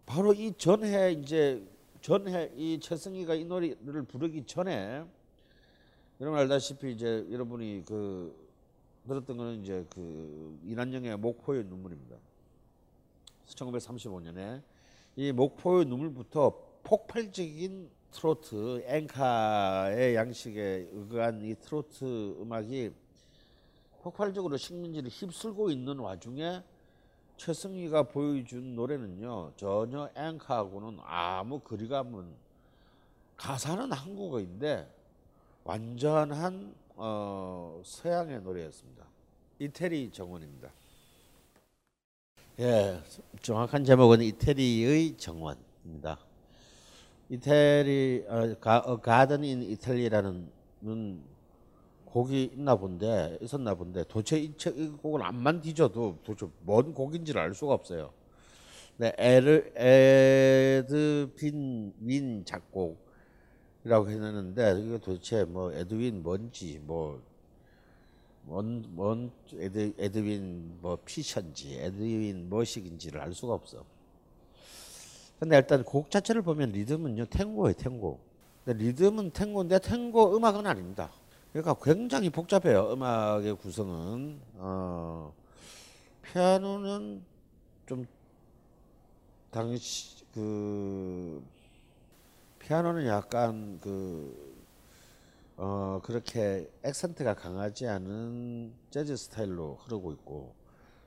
[0.06, 1.66] 바로 이 전해 이제
[2.02, 5.04] 전해 이 최승희가 이 노래를 부르기 전에
[6.22, 8.46] 여러분 알다시피 이제 여러분이 그
[9.08, 12.16] 들었던 거는 이제 그 이난영의 목포의 눈물입니다.
[13.48, 14.62] 1935년에
[15.16, 22.92] 이 목포의 눈물부터 폭발적인 트로트 앵카의 양식에 의거한 이 트로트 음악이
[24.02, 26.62] 폭발적으로 식민지를 휩쓸고 있는 와중에
[27.38, 32.26] 최승희가 보여준 노래는요 전혀 앵카하고는 아무 거리감은
[33.38, 34.90] 가사는 한국어인데
[35.64, 39.06] 완전한 어, 서양의 노래였습니다.
[39.60, 40.70] 이태리 정원입니다.
[42.60, 43.02] 예,
[43.42, 46.20] 정확한 제목은 이태리의 정원입니다.
[47.30, 50.50] 이태리 어, 가, 어, 가든 인 이탈리라는
[52.16, 57.42] 곡이 있나 본데 있었나 본데 도대체 이, 책, 이 곡을 암만 뒤져도 도대체 뭔 곡인지를
[57.42, 58.14] 알 수가 없어요.
[58.96, 67.22] 네, 에르 에드빈 윈 작곡이라고 해놨는데 이게 도대체 뭐 에드윈 뭔지 뭐
[68.44, 73.84] 뭔, 뭔 에드, 에드윈 뭐 피션지 에드윈 뭐식인지를 알 수가 없어.
[75.38, 78.22] 근데 일단 곡 자체를 보면 리듬은요 탱고예요 탱고.
[78.64, 81.12] 근데 리듬은 탱고인데 탱고 음악은 아닙니다.
[81.56, 84.42] 그러니까 굉장히 복잡해요 음악의 구성은.
[84.56, 85.34] 어,
[86.22, 87.24] 피아노는
[87.86, 88.06] 좀
[89.52, 91.42] 당시 그
[92.60, 94.56] 피아노는 약간 그
[95.58, 100.54] 어 그렇게 액센트가 강하지 않은 재즈 스타일로 흐르고 있고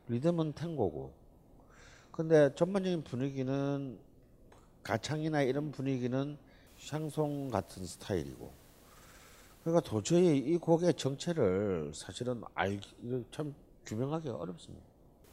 [0.08, 1.12] 리듬은 탱고고
[2.12, 3.98] 근데 전반적인 분위기는
[4.82, 6.38] 가창이나 이런 분위기는
[6.78, 8.50] 샹송 같은 스타일이고
[9.68, 13.54] 그러니까 도저히 이 곡의 정체를 사실은 알기 참
[13.84, 14.84] 규명하기가 어렵습니다.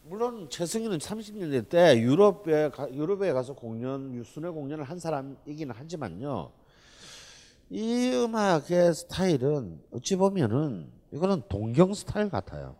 [0.03, 6.51] 물론 최승희는 30년대 때 유럽에 가, 유럽에 가서 공연 순회 공연을 한 사람이기는 하지만요.
[7.69, 12.75] 이 음악의 스타일은 어찌 보면은 이거는 동경 스타일 같아요.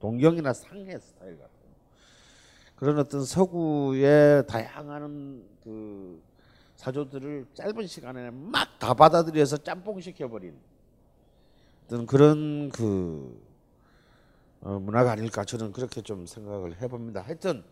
[0.00, 1.52] 동경이나 상해 스타일 같아요.
[2.74, 6.20] 그런 어떤 서구의 다양한 그
[6.74, 10.54] 사조들을 짧은 시간에 막 다 받아들여서 짬뽕 시켜버린
[11.86, 13.40] 어떤 그런 그
[14.60, 17.20] 어, 문화가 아닐까 저는 그렇게 좀 생각을 해봅니다.
[17.20, 17.62] 하여튼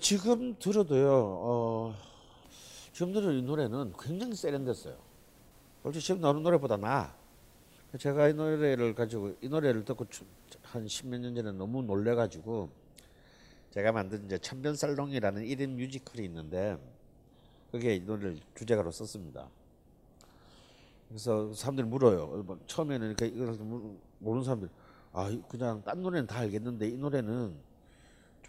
[0.00, 1.10] 지금 들어도요.
[1.10, 1.94] 어,
[2.92, 4.96] 지금 들은 이 노래는 굉장히 세련됐어요.
[5.82, 7.16] 솔직히 지금 나오는 노래보다 나.
[7.98, 10.06] 제가 이 노래를 가지고 이 노래를 듣고
[10.62, 12.70] 한 십몇 년 전에 너무 놀래가지고
[13.72, 16.78] 제가 만든 이제 천변살롱이라는 1인 뮤지컬이 있는데
[17.72, 19.48] 그게 이 노래를 주제가로 썼습니다.
[21.08, 22.42] 그래서 사람들이 물어요.
[22.44, 23.56] 뭐 처음에는 이렇게 이걸
[24.18, 24.68] 모르는 사람들
[25.12, 27.56] 아 그냥 딴 노래는 다 알겠는데 이 노래는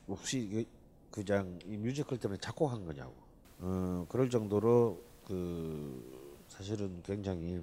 [0.07, 0.67] 혹시
[1.11, 3.13] 그냥 이 뮤지컬 때문에 작곡한 거냐고.
[3.59, 7.61] 어, 그럴 정도로 그 사실은 굉장히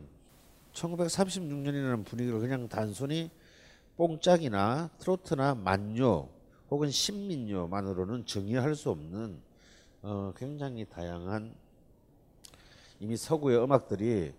[0.72, 3.30] 1936년이라는 분위기를 그냥 단순히
[3.96, 6.28] 뽕짝이나 트로트나 만요
[6.70, 9.40] 혹은 신민요만으로는 정의할 수 없는
[10.02, 11.54] 어, 굉장히 다양한
[13.00, 14.32] 이미 서구의 음악들이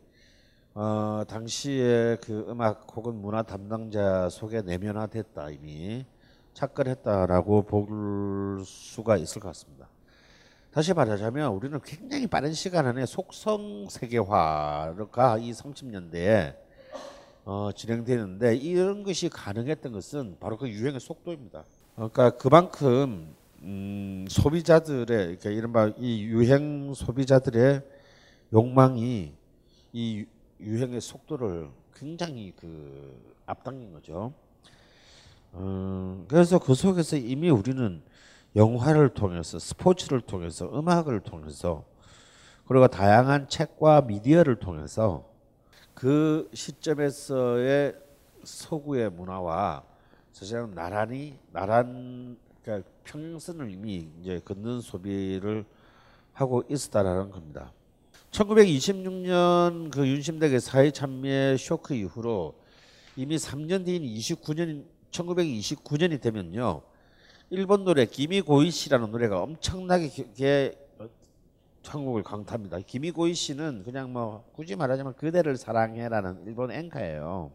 [0.80, 6.05] 어, 당시에 그 음악 혹은 문화 담당자 속에 내면화됐다 이미
[6.53, 9.89] 착근했다라고 볼 수가 있을 것 같습니다.
[10.71, 16.55] 다시 말하자면 우리는 굉장히 빠른 시간 안에 속성 세계화가 이 30년대에
[17.45, 21.63] 어, 진행되는데 이런 것이 가능했던 것은 바로 그 유행의 속도입니다.
[21.95, 27.82] 그러니까 그만큼 음, 소비자들의 그러니까 이른바 이 유행 소비자들의
[28.53, 29.34] 욕망이
[29.91, 30.28] 이
[30.59, 34.33] 유행의 속도를 굉장히 그 앞당긴 거죠.
[35.53, 38.01] 음, 그래서 그 속에서 이미 우리는
[38.55, 41.85] 영화를 통해서 스포츠를 통해서 음악을 통해서
[42.67, 45.29] 그리고 다양한 책과 미디어를 통해서
[45.93, 47.95] 그 시점에서의
[48.43, 49.83] 서구의 문화와
[50.33, 55.65] 사실은 나란히 나란 그러니까 평행선을 이미 이제 걷는 소비를
[56.33, 57.71] 하고 있었다라는 겁니다.
[58.32, 62.55] 1926년 그 윤심댁의 사회 참여 쇼크 이후로
[63.15, 66.82] 이미 3년 뒤인 29년 1929년이 되면요.
[67.49, 70.78] 일본 노래 기미고이 씨라는 노래가 엄청나게
[71.86, 72.80] 한국을 강타합니다.
[72.80, 77.51] 기미고이 씨는 그냥 뭐 굳이 말하자면 그대를 사랑해라는 일본 앵커예요.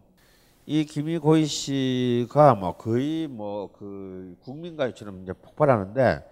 [0.64, 6.25] 이 기미고이 씨가 뭐 거의 뭐 그 국민가요처럼 이제 폭발하는데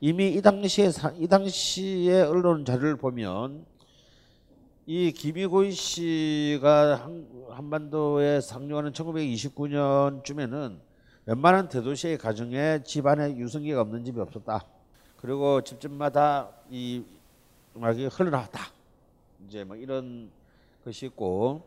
[0.00, 3.66] 이미 이 당시에 이 당시에 언론 자료를 보면
[4.92, 10.80] 이 김희곤 씨가 한, 한반도에 상륙하는 1929년쯤에는
[11.26, 14.66] 웬만한 대도시의 가정에 집안에 유성기가 없는 집이 없었다.
[15.18, 17.04] 그리고 집집마다 이
[17.76, 18.62] 음악이 흘러나왔다.
[19.46, 20.28] 이제 뭐 이런
[20.84, 21.62] 것이 있고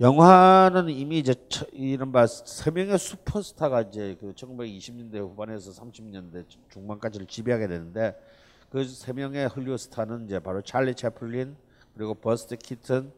[0.00, 1.34] 영화는 이미 이제
[1.72, 8.16] 이른바 세 명의 슈퍼스타가 이제 그 1920년대 후반에서 30년대 중반까지를 지배하게 되는데
[8.70, 11.56] 그 세 명의 헐리우드 스타는 이제 바로 찰리 채플린,
[11.94, 13.12] 그리고 버스트 키튼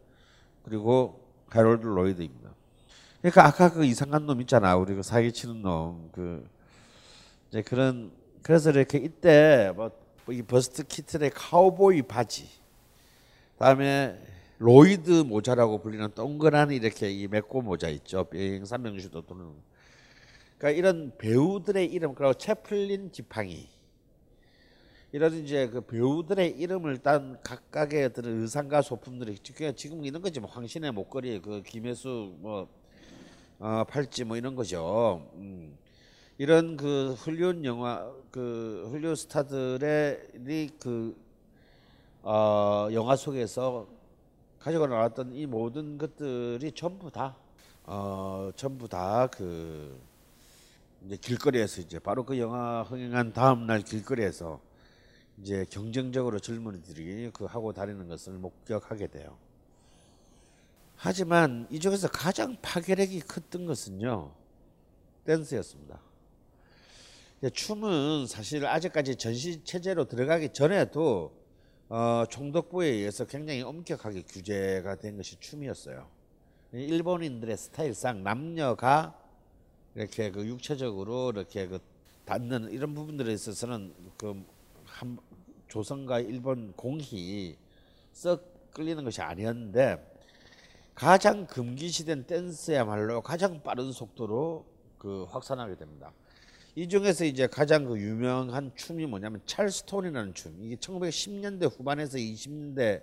[0.64, 1.20] 그리고
[1.54, 2.50] 해롤드 로이드입니다.
[3.20, 4.76] 그러니까 아까 그 이상한 놈 있잖아.
[4.76, 6.10] 우리 그 사기치는 놈.
[6.12, 6.46] 그
[7.48, 8.12] 이제 그런
[8.42, 9.72] 그래서 이렇게 이때
[10.26, 12.48] 뭐이 버스트 키튼의 카우보이 바지.
[13.58, 14.18] 다음에
[14.58, 18.24] 로이드 모자라고 불리는 동그란 이렇게 이 맥고 모자 있죠.
[18.24, 19.52] 비행 삼명주도 도는.
[20.58, 23.68] 그러니까 이런 배우들의 이름 그리고 채플린 지팡이
[25.14, 29.38] 이런 이제 그 배우들의 이름을 딴 각각의 어떤 의상과 소품들이
[29.76, 32.66] 지금 이런 거지 뭐 황신혜 목걸이 그 김혜수 뭐
[33.60, 35.30] 어, 팔찌 뭐 이런 거죠.
[35.34, 35.78] 음.
[36.36, 41.16] 이런 그 훌륭 영화 그 훌륭 스타들의 그
[42.22, 43.86] 어, 영화 속에서
[44.58, 47.36] 가지고 나왔던 이 모든 것들이 전부 다
[47.84, 49.96] 어, 전부 다그
[51.06, 54.73] 이제 길거리에서 이제 바로 그 영화 흥행한 다음 날 길거리에서
[55.38, 59.36] 이제 경쟁적으로 젊은이들이 그 하고 다니는 것을 목격하게 돼요.
[60.96, 64.32] 하지만 이 중에서 가장 파괴력이 컸던 것은요
[65.24, 66.00] 댄스였습니다.
[67.52, 71.32] 춤은 사실 아직까지 전시 체제로 들어가기 전에도
[71.88, 76.08] 어, 총독부에 의해서 굉장히 엄격하게 규제가 된 것이 춤이었어요.
[76.72, 79.18] 일본인들의 스타일상 남녀가
[79.94, 81.78] 이렇게 그 육체적으로 이렇게 그
[82.24, 84.42] 닿는 이런 부분들에 있어서는 그
[84.94, 85.18] 한,
[85.66, 87.56] 조선과 일본 공히
[88.12, 90.12] 썩 끌리는 것이 아니었는데
[90.94, 94.64] 가장 금기시된 댄스야말로 가장 빠른 속도로
[94.98, 96.12] 그 확산하게 됩니다.
[96.76, 100.56] 이 중에서 이제 가장 그 유명한 춤이 뭐냐면 찰스톤이라는 춤.
[100.60, 103.02] 이게 1910년대 후반에서 20년대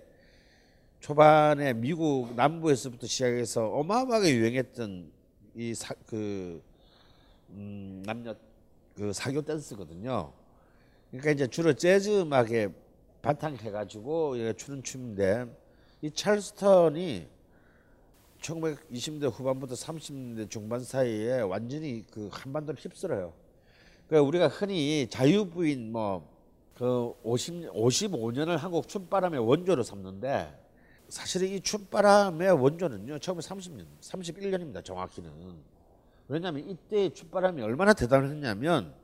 [1.00, 5.12] 초반에 미국 남부에서부터 시작해서 어마어마하게 유행했던
[5.54, 6.62] 이그
[7.50, 8.34] 음, 남녀
[8.94, 10.32] 그 사교 댄스거든요.
[11.12, 12.68] 그러니까 이제 주로 재즈 음악에
[13.22, 15.46] 바탕해가지고 추는 춤인데
[16.00, 17.28] 이 찰스턴이
[18.40, 23.32] 1920년대 후반부터 30년대 중반 사이에 완전히 그 한반도를 휩쓸어요.
[24.08, 26.32] 그러니까 우리가 흔히 자유부인 뭐
[26.82, 30.58] 그 50, 55년을 한국 춤바람의 원조로 삼는데
[31.08, 35.30] 사실 이 춤바람의 원조는요 처음에 30년, 31년입니다 정확히는.
[36.28, 38.94] 왜냐하면 이때 춤바람이 얼마나 대단했냐면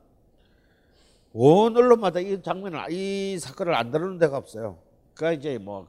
[1.33, 4.79] 온 언론마다 이 장면을 이 사건을 안 다루는 데가 없어요.
[5.13, 5.87] 그러니까 이제 뭐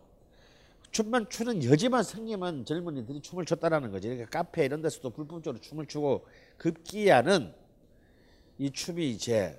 [0.90, 4.08] 춤만 추는 여지만 생기면 젊은이들이 춤을 췄다라는 거지.
[4.08, 6.26] 그러니까 카페 이런 데서도 불법적으로 춤을 추고
[6.58, 7.54] 급기야는
[8.58, 9.58] 이 춤이 이제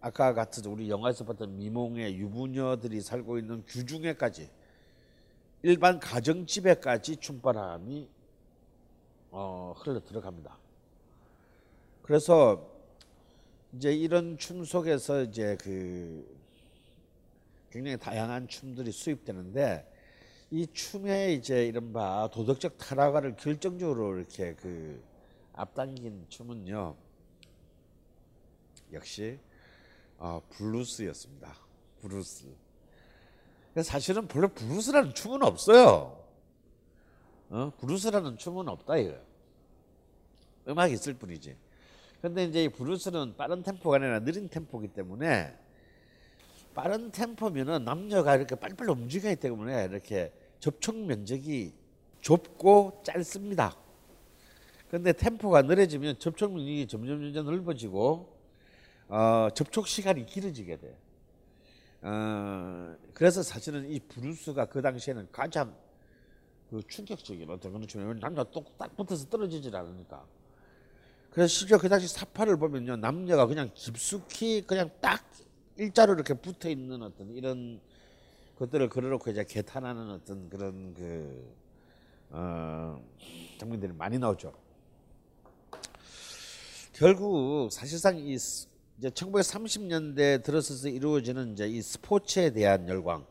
[0.00, 4.50] 아까 같은 우리 영화에서 봤던 미몽의 유부녀들이 살고 있는 규중에까지
[5.62, 8.08] 일반 가정집에까지 춤바람이
[9.30, 10.56] 어, 흘러 들어갑니다.
[12.02, 12.75] 그래서
[13.76, 16.26] 이제 이런 춤 속에서 이제 그
[17.70, 19.92] 굉장히 다양한 춤들이 수입되는데
[20.50, 25.04] 이 춤의 이제 이른바 도덕적 타락을 결정적으로 이렇게 그
[25.52, 26.96] 앞당긴 춤은요
[28.94, 29.38] 역시
[30.16, 31.54] 어, 블루스였습니다.
[32.00, 32.46] 블루스.
[33.82, 36.24] 사실은 별로 블루스라는 춤은 없어요.
[37.50, 37.72] 어?
[37.78, 39.18] 블루스라는 춤은 없다 이거.
[40.66, 41.65] 음악이 있을 뿐이지.
[42.22, 45.56] 근데 이제 이 블루스는 빠른 템포가 아니라 느린 템포이기 때문에
[46.74, 51.72] 빠른 템포면은 남녀가 이렇게 빨리빨리 움직이기 때문에 이렇게 접촉 면적이
[52.20, 53.76] 좁고 짧습니다.
[54.90, 58.36] 근데 템포가 느려지면 접촉 면적이 점점 점점 넓어지고
[59.08, 60.98] 어, 접촉 시간이 길어지게 돼.
[62.02, 65.74] 어, 그래서 사실은 이 브루스가 그 당시에는 가장
[66.70, 70.24] 그 충격적인 어떤 그런 춤이 남자 똑딱 붙어서 떨어지질 않으니까.
[71.36, 75.22] 그래서 실제 그 당시 사파를 보면요 남녀가 그냥 깊숙이 그냥 딱
[75.76, 77.78] 일자로 이렇게 붙어 있는 어떤 이런
[78.58, 81.54] 것들을 걸어놓고 이제 개탄하는 어떤 그런 그
[82.30, 82.98] 어,
[83.58, 84.54] 장면들이 많이 나오죠.
[86.94, 93.26] 결국 사실상 이 이제 1930년대 들어서서 이루어지는 이제 이 스포츠에 대한 열광.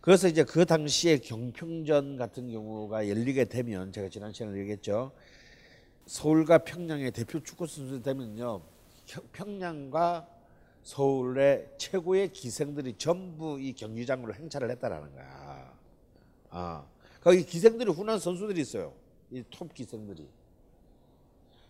[0.00, 5.12] 그래서 이제 그 당시에 경평전 같은 경우가 열리게 되면 제가 지난 시간에 얘기했죠.
[6.06, 8.62] 서울과 평양의 대표 축구 선수 되면요.
[9.32, 10.26] 평양과
[10.82, 15.74] 서울의 최고의 기생들이 전부 이 경기장으로 행차를 했다라는 거야.
[16.50, 16.84] 아,
[17.20, 18.92] 거기 기생들이 훈한 선수들이 있어요.
[19.32, 20.28] 이 톱 기생들이.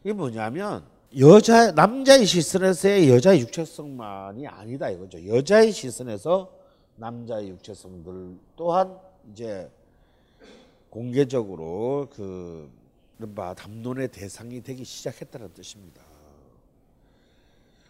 [0.04, 0.84] 이게 뭐냐면
[1.18, 5.26] 여자 남자의 시선에서의 여자의 육체성만이 아니다 이거죠.
[5.26, 6.52] 여자의 시선에서
[6.96, 8.98] 남자의 육체성들 또한
[9.32, 9.70] 이제
[10.90, 12.70] 공개적으로 그
[13.18, 16.02] 이른바 담론의 대상이 되기 시작했다는 뜻입니다.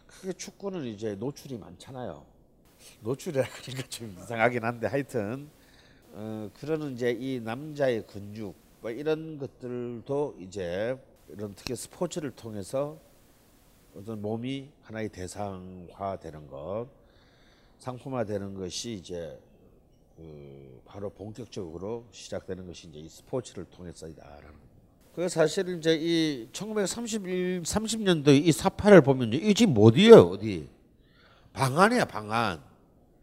[0.07, 2.25] 크게 축구는 이제 노출이 많잖아요.
[3.01, 5.51] 노출이라니까 좀 이상하긴 한데 하여튼
[6.13, 10.97] 어, 그러는 이제 이 남자의 근육 뭐 이런 것들도 이제
[11.29, 12.99] 이런 특히 스포츠를 통해서
[13.97, 16.87] 어떤 몸이 하나의 대상화되는 것,
[17.79, 19.41] 상품화되는 것이 이제
[20.17, 24.66] 그 바로 본격적으로 시작되는 것이 이제 이 스포츠를 통해서이다라는.
[25.17, 30.69] 그 사실 이제 이 1931, 30년도 이 사파를 보면 이 집 어디예요 어디?
[31.55, 32.61] 방안이야 방안.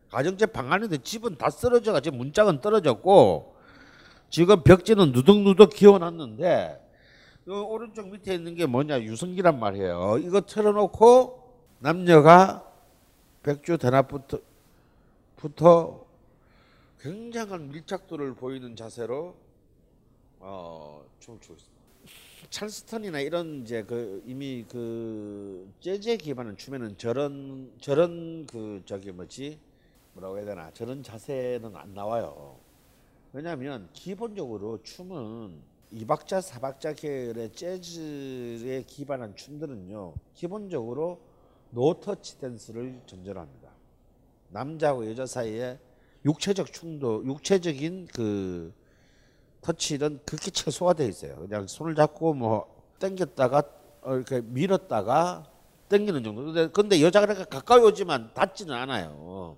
[0.10, 3.56] 가정집 방안인데 집은 다 쓰러져가 지금 문짝은 떨어졌고
[4.32, 6.82] 지금 벽지는 누덕누덕 기어놨는데
[7.46, 10.18] 오른쪽 밑에 있는 게 뭐냐 유성기란 말이에요.
[10.24, 12.68] 이거 틀어놓고 남녀가
[13.44, 14.39] 백주 대낮부터
[15.36, 16.06] 부터
[17.02, 19.36] 굉장한 밀착도를 보이는 자세로
[20.39, 21.72] 어, 춤을 추고 있습니다.
[22.50, 29.60] 찰스턴이나 이런 이제 그 이미 그 재즈에 기반한 춤에는 저런 저런 그 저기 뭐지
[30.14, 32.60] 뭐라고 해야 되나 저런 자세는 안 나와요.
[33.32, 41.22] 왜냐하면 기본적으로 춤은 이박자 사박자 계열의 재즈에 기반한 춤들은요 기본적으로
[41.72, 43.70] 노터치 댄스를 전제합니다.
[44.50, 45.80] 남자하고 여자 사이에
[46.26, 48.74] 육체적 충돌, 육체적인 그
[49.64, 51.36] 터치는 극히 최소화돼 있어요.
[51.38, 52.68] 그냥 손을 잡고 뭐
[52.99, 53.64] 당겼다가
[54.01, 55.45] 어, 이렇게 밀었다가
[55.88, 56.45] 당기는 정도.
[56.45, 59.57] 근데, 근데 여자가 그렇게 가까이 오지만 닿지는 않아요.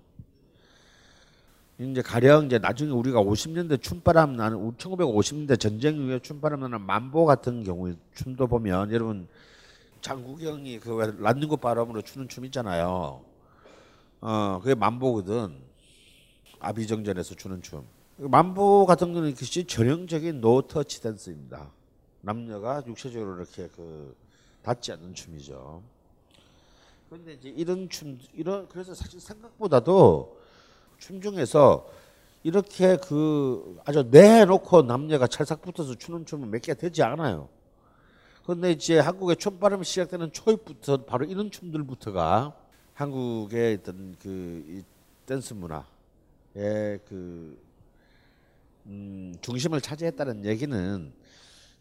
[1.78, 7.64] 이제 가령 이제 나중에 우리가 50년대 춤바람 나는 1950년대 전쟁 이후에 춤바람 나는 만보 같은
[7.64, 9.28] 경우에 춤도 보면 여러분
[10.00, 13.22] 장국영이 그 란닝구 바람으로 추는 춤 있잖아요.
[14.20, 15.54] 어 그게 만보거든.
[16.60, 17.84] 아비정전에서 추는 춤.
[18.18, 21.70] 만보 같은 경우는 역시 전형적인 노터치 댄스입니다.
[22.22, 24.16] 남녀가 육체적으로 이렇게 그
[24.62, 25.82] 닿지 않는 춤이죠.
[27.08, 30.38] 그런데 이제 이런 춤 이런 그래서 사실 생각보다도
[30.98, 31.88] 춤 중에서
[32.42, 37.48] 이렇게 그 아주 내놓고 남녀가 찰싹 붙어서 추는 춤은 몇 개 되지 않아요.
[38.44, 42.56] 그런데 이제 한국의 춤바람이 시작되는 초입부터 바로 이런 춤들부터가
[42.94, 44.82] 한국의 어떤 그
[45.26, 45.82] 댄스 문화의
[47.08, 47.58] 그
[48.86, 51.12] 음, 중심을 차지했다는 얘기는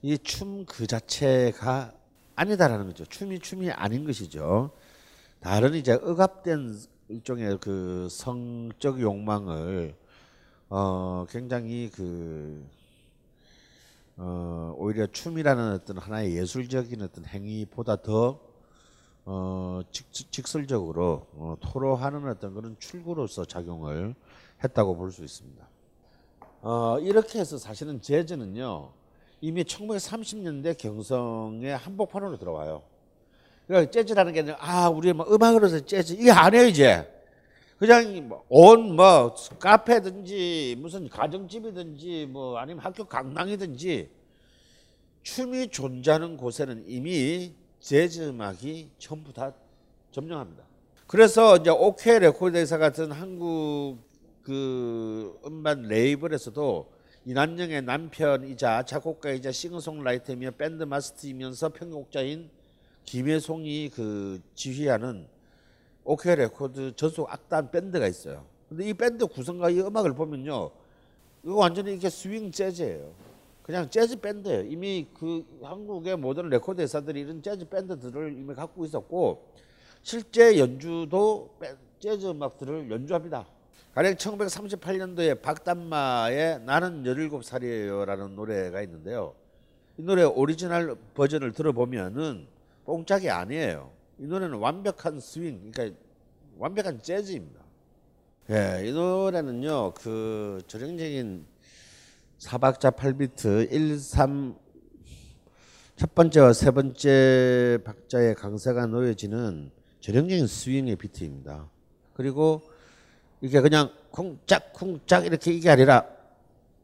[0.01, 1.93] 이 춤 그 자체가
[2.35, 3.05] 아니다라는 거죠.
[3.05, 4.71] 춤이 춤이 아닌 것이죠.
[5.39, 6.77] 다른 이제 억압된
[7.09, 9.95] 일종의 그 성적 욕망을
[10.69, 12.65] 어 굉장히 그
[14.17, 18.39] 어, 오히려 춤이라는 어떤 하나의 예술적인 어떤 행위보다 더
[19.25, 24.15] 어, 직, 직설적으로 어, 토로하는 어떤 그런 출구로서 작용을
[24.63, 25.67] 했다고 볼 수 있습니다.
[26.67, 28.91] 어, 이렇게 해서 사실은 재즈는요
[29.39, 32.81] 이미 1930년대 경성의 한복판으로 들어와요.
[33.67, 37.07] 그러니까 재즈라는 게 아니라 아 우리 뭐 음악으로서 재즈 이게 아니에요 이제
[37.77, 44.09] 그냥 온 뭐 카페든지 무슨 가정집이든지 뭐 아니면 학교 강당이든지
[45.21, 49.53] 춤이 존재하는 곳에는 이미 재즈 음악이 전부 다
[50.09, 50.63] 점령합니다.
[51.05, 53.99] 그래서 이제 오케이 레코드 회사 같은 한국
[54.45, 56.93] 그 음반 레이블에서도
[57.25, 62.51] 이난영의 남편이자 작곡가이자 싱어송라이터이며 밴드 마스터이면서 편곡자인
[63.05, 65.27] 김해송이 그 지휘하는
[66.03, 68.45] 오케이 레코드 전속 악단 밴드가 있어요.
[68.69, 70.69] 근데 이 밴드 구성과 이 음악을 보면요.
[71.43, 73.11] 이거 완전히 이게 스윙 재즈예요.
[73.63, 74.61] 그냥 재즈 밴드예요.
[74.65, 79.47] 이미 그 한국의 모든 레코드 회사들이 이런 재즈 밴드들을 이미 갖고 있었고
[80.03, 81.57] 실제 연주도
[81.97, 83.54] 재즈 음악들을 연주합니다.
[83.95, 89.33] 가령 1938년도에 박단마의 나는 17살이에요라는 노래가 있는데요.
[89.97, 92.45] 이 노래 오리지널 버전을 들어보면은
[92.83, 93.93] 뽕짝이 아니에요.
[94.19, 95.97] 이 노래는 완벽한 스윙, 그러니까
[96.57, 97.61] 완벽한 재즈입니다.
[98.49, 101.45] 예, 이 노래는요, 그 전형적인
[102.37, 104.55] 사박자 8비트 1, 3,
[105.95, 109.71] 첫 번째와 세 번째 박자의 강세가 놓여지는
[110.01, 111.69] 전형적인 스윙의 비트입니다.
[112.11, 112.74] 그리고
[113.45, 116.03] 이게 그냥 쿵짝 쿵짝 이렇게 이게 아니라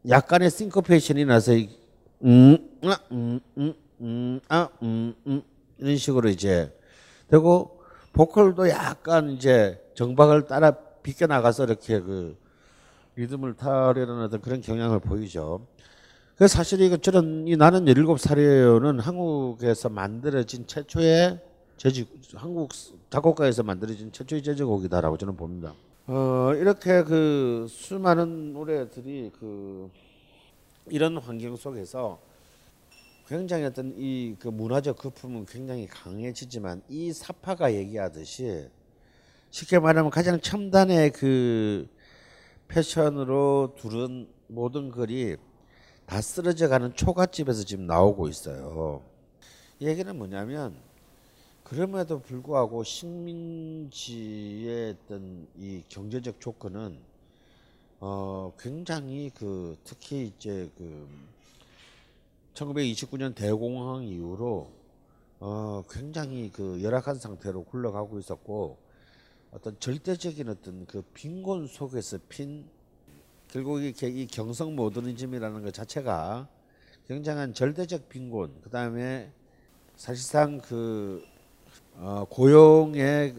[0.08, 1.52] 약간의 싱코페이션이 나서
[2.24, 5.42] 음, 아, 음, 음, 음, 아, 음, 음,
[5.78, 6.72] 이런 식으로 이제
[7.26, 7.82] 되고
[8.12, 10.70] 보컬도 약간 이제 정박을 따라
[11.02, 12.36] 비껴 나가서 이렇게 그
[13.16, 15.66] 리듬을 타려는 어떤 그런 경향을 보이죠.
[16.36, 21.40] 그 사실 이거 저런 이 나는 17살이에요는 한국에서 만들어진 최초의
[21.76, 22.04] 재즈
[22.36, 22.70] 한국
[23.10, 25.74] 작곡가에서 만들어진 최초의 재즈곡이다라고 저는 봅니다.
[26.06, 29.88] 어 이렇게 그 수많은 노래들이 그
[30.90, 32.20] 이런 환경 속에서
[33.28, 38.68] 굉장히 어떤 이 그 문화적 거품은 굉장히 강해지지만 이 사파가 얘기하듯이
[39.50, 41.88] 쉽게 말하면 가장 첨단의 그
[42.68, 45.36] 패션으로 두른 모든 글이
[46.06, 49.02] 다 쓰러져가는 초가집에서 지금 나오고 있어요.
[49.78, 50.74] 이 얘기는 뭐냐면
[51.72, 53.94] 그럼에도 불구하고 식민지의
[54.90, 56.98] 어떤 이 경제적 조건은
[57.98, 61.08] 어 굉장히 그 특히 이제 그
[62.52, 64.70] 1929년 대공황 이후로
[65.40, 68.76] 어 굉장히 그 열악한 상태로 굴러가고 있었고
[69.50, 72.68] 어떤 절대적인 어떤 그 빈곤 속에서 핀
[73.48, 76.50] 결국 이렇게 이 경성 모더니즘이라는 것 자체가
[77.08, 79.32] 굉장한 절대적 빈곤 그 다음에
[79.96, 81.31] 사실상 그
[81.94, 83.34] 어, 고용에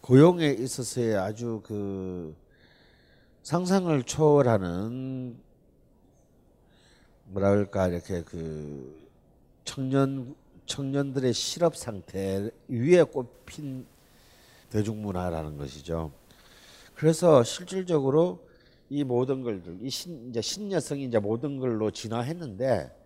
[0.00, 2.34] 고용에 있어서의 아주 그
[3.42, 5.36] 상상을 초월하는
[7.32, 9.08] 그럴까 이렇게 그
[9.64, 10.34] 청년
[10.66, 13.86] 청년들의 실업 상태 위에 꼽힌
[14.70, 16.12] 대중문화라는 것이죠.
[16.94, 18.46] 그래서 실질적으로
[18.90, 23.01] 이 모든 걸들 이 신, 이제 신여성이 이제 모든 걸로 진화했는데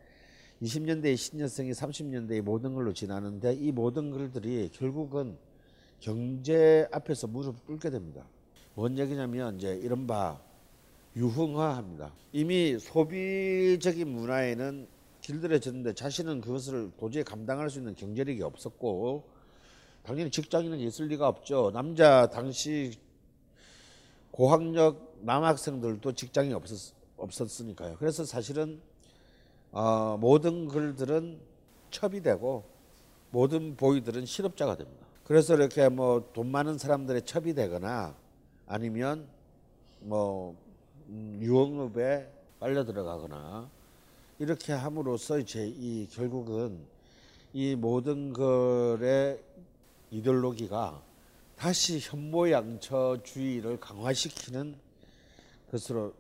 [0.63, 5.37] 20년대의 신여성이 30년대의 모든 걸로 지나는데 이 모든 글들이 결국은
[6.01, 8.27] 경제 앞에서 무릎 꿇게 됩니다.
[8.75, 10.41] 뭔 얘기냐면 이제 이른바
[11.15, 12.13] 유흥화합니다.
[12.33, 14.87] 이미 소비적인 문화에는
[15.23, 19.25] 길들여졌는데 자신은 그것을 도저히 감당할 수 있는 경제력이 없었고
[20.03, 21.71] 당연히 직장인은 있을 리가 없죠.
[21.73, 22.93] 남자 당시
[24.31, 27.97] 고학력 남학생들도 직장이 없었, 없었으니까요.
[27.99, 28.81] 그래서 사실은
[29.73, 31.39] 어, 모든 글들은
[31.91, 32.65] 첩이 되고
[33.31, 35.07] 모든 보이들은 실업자가 됩니다.
[35.25, 38.15] 그래서 이렇게 뭐 돈 많은 사람들의 첩이 되거나
[38.67, 39.27] 아니면
[40.01, 40.55] 뭐
[41.09, 43.69] 음, 유흥업에 빨려 들어가거나
[44.39, 46.79] 이렇게 함으로써 이제 이 결국은
[47.53, 49.41] 이 모든 글의
[50.11, 51.03] 이데올로기가
[51.57, 54.77] 다시 현모양처주의를 강화시키는
[55.71, 56.13] 것으로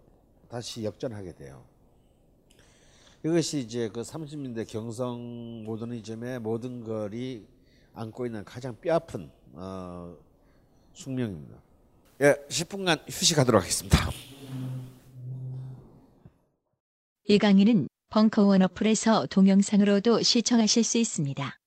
[0.48, 1.62] 다시 역전하게 돼요.
[3.24, 7.46] 이것이 이제 그 30년대 경성 모더니즘의 모든 글이
[7.94, 10.16] 안고 있는 가장 뼈아픈 어,
[10.92, 11.56] 숙명입니다.
[12.22, 13.98] 예, 10분간 휴식하도록 하겠습니다.
[17.28, 21.58] 이 강의는 벙커원 어플에서 동영상으로도 시청하실 수 있습니다.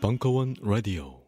[0.00, 1.19] 벙커원 라디오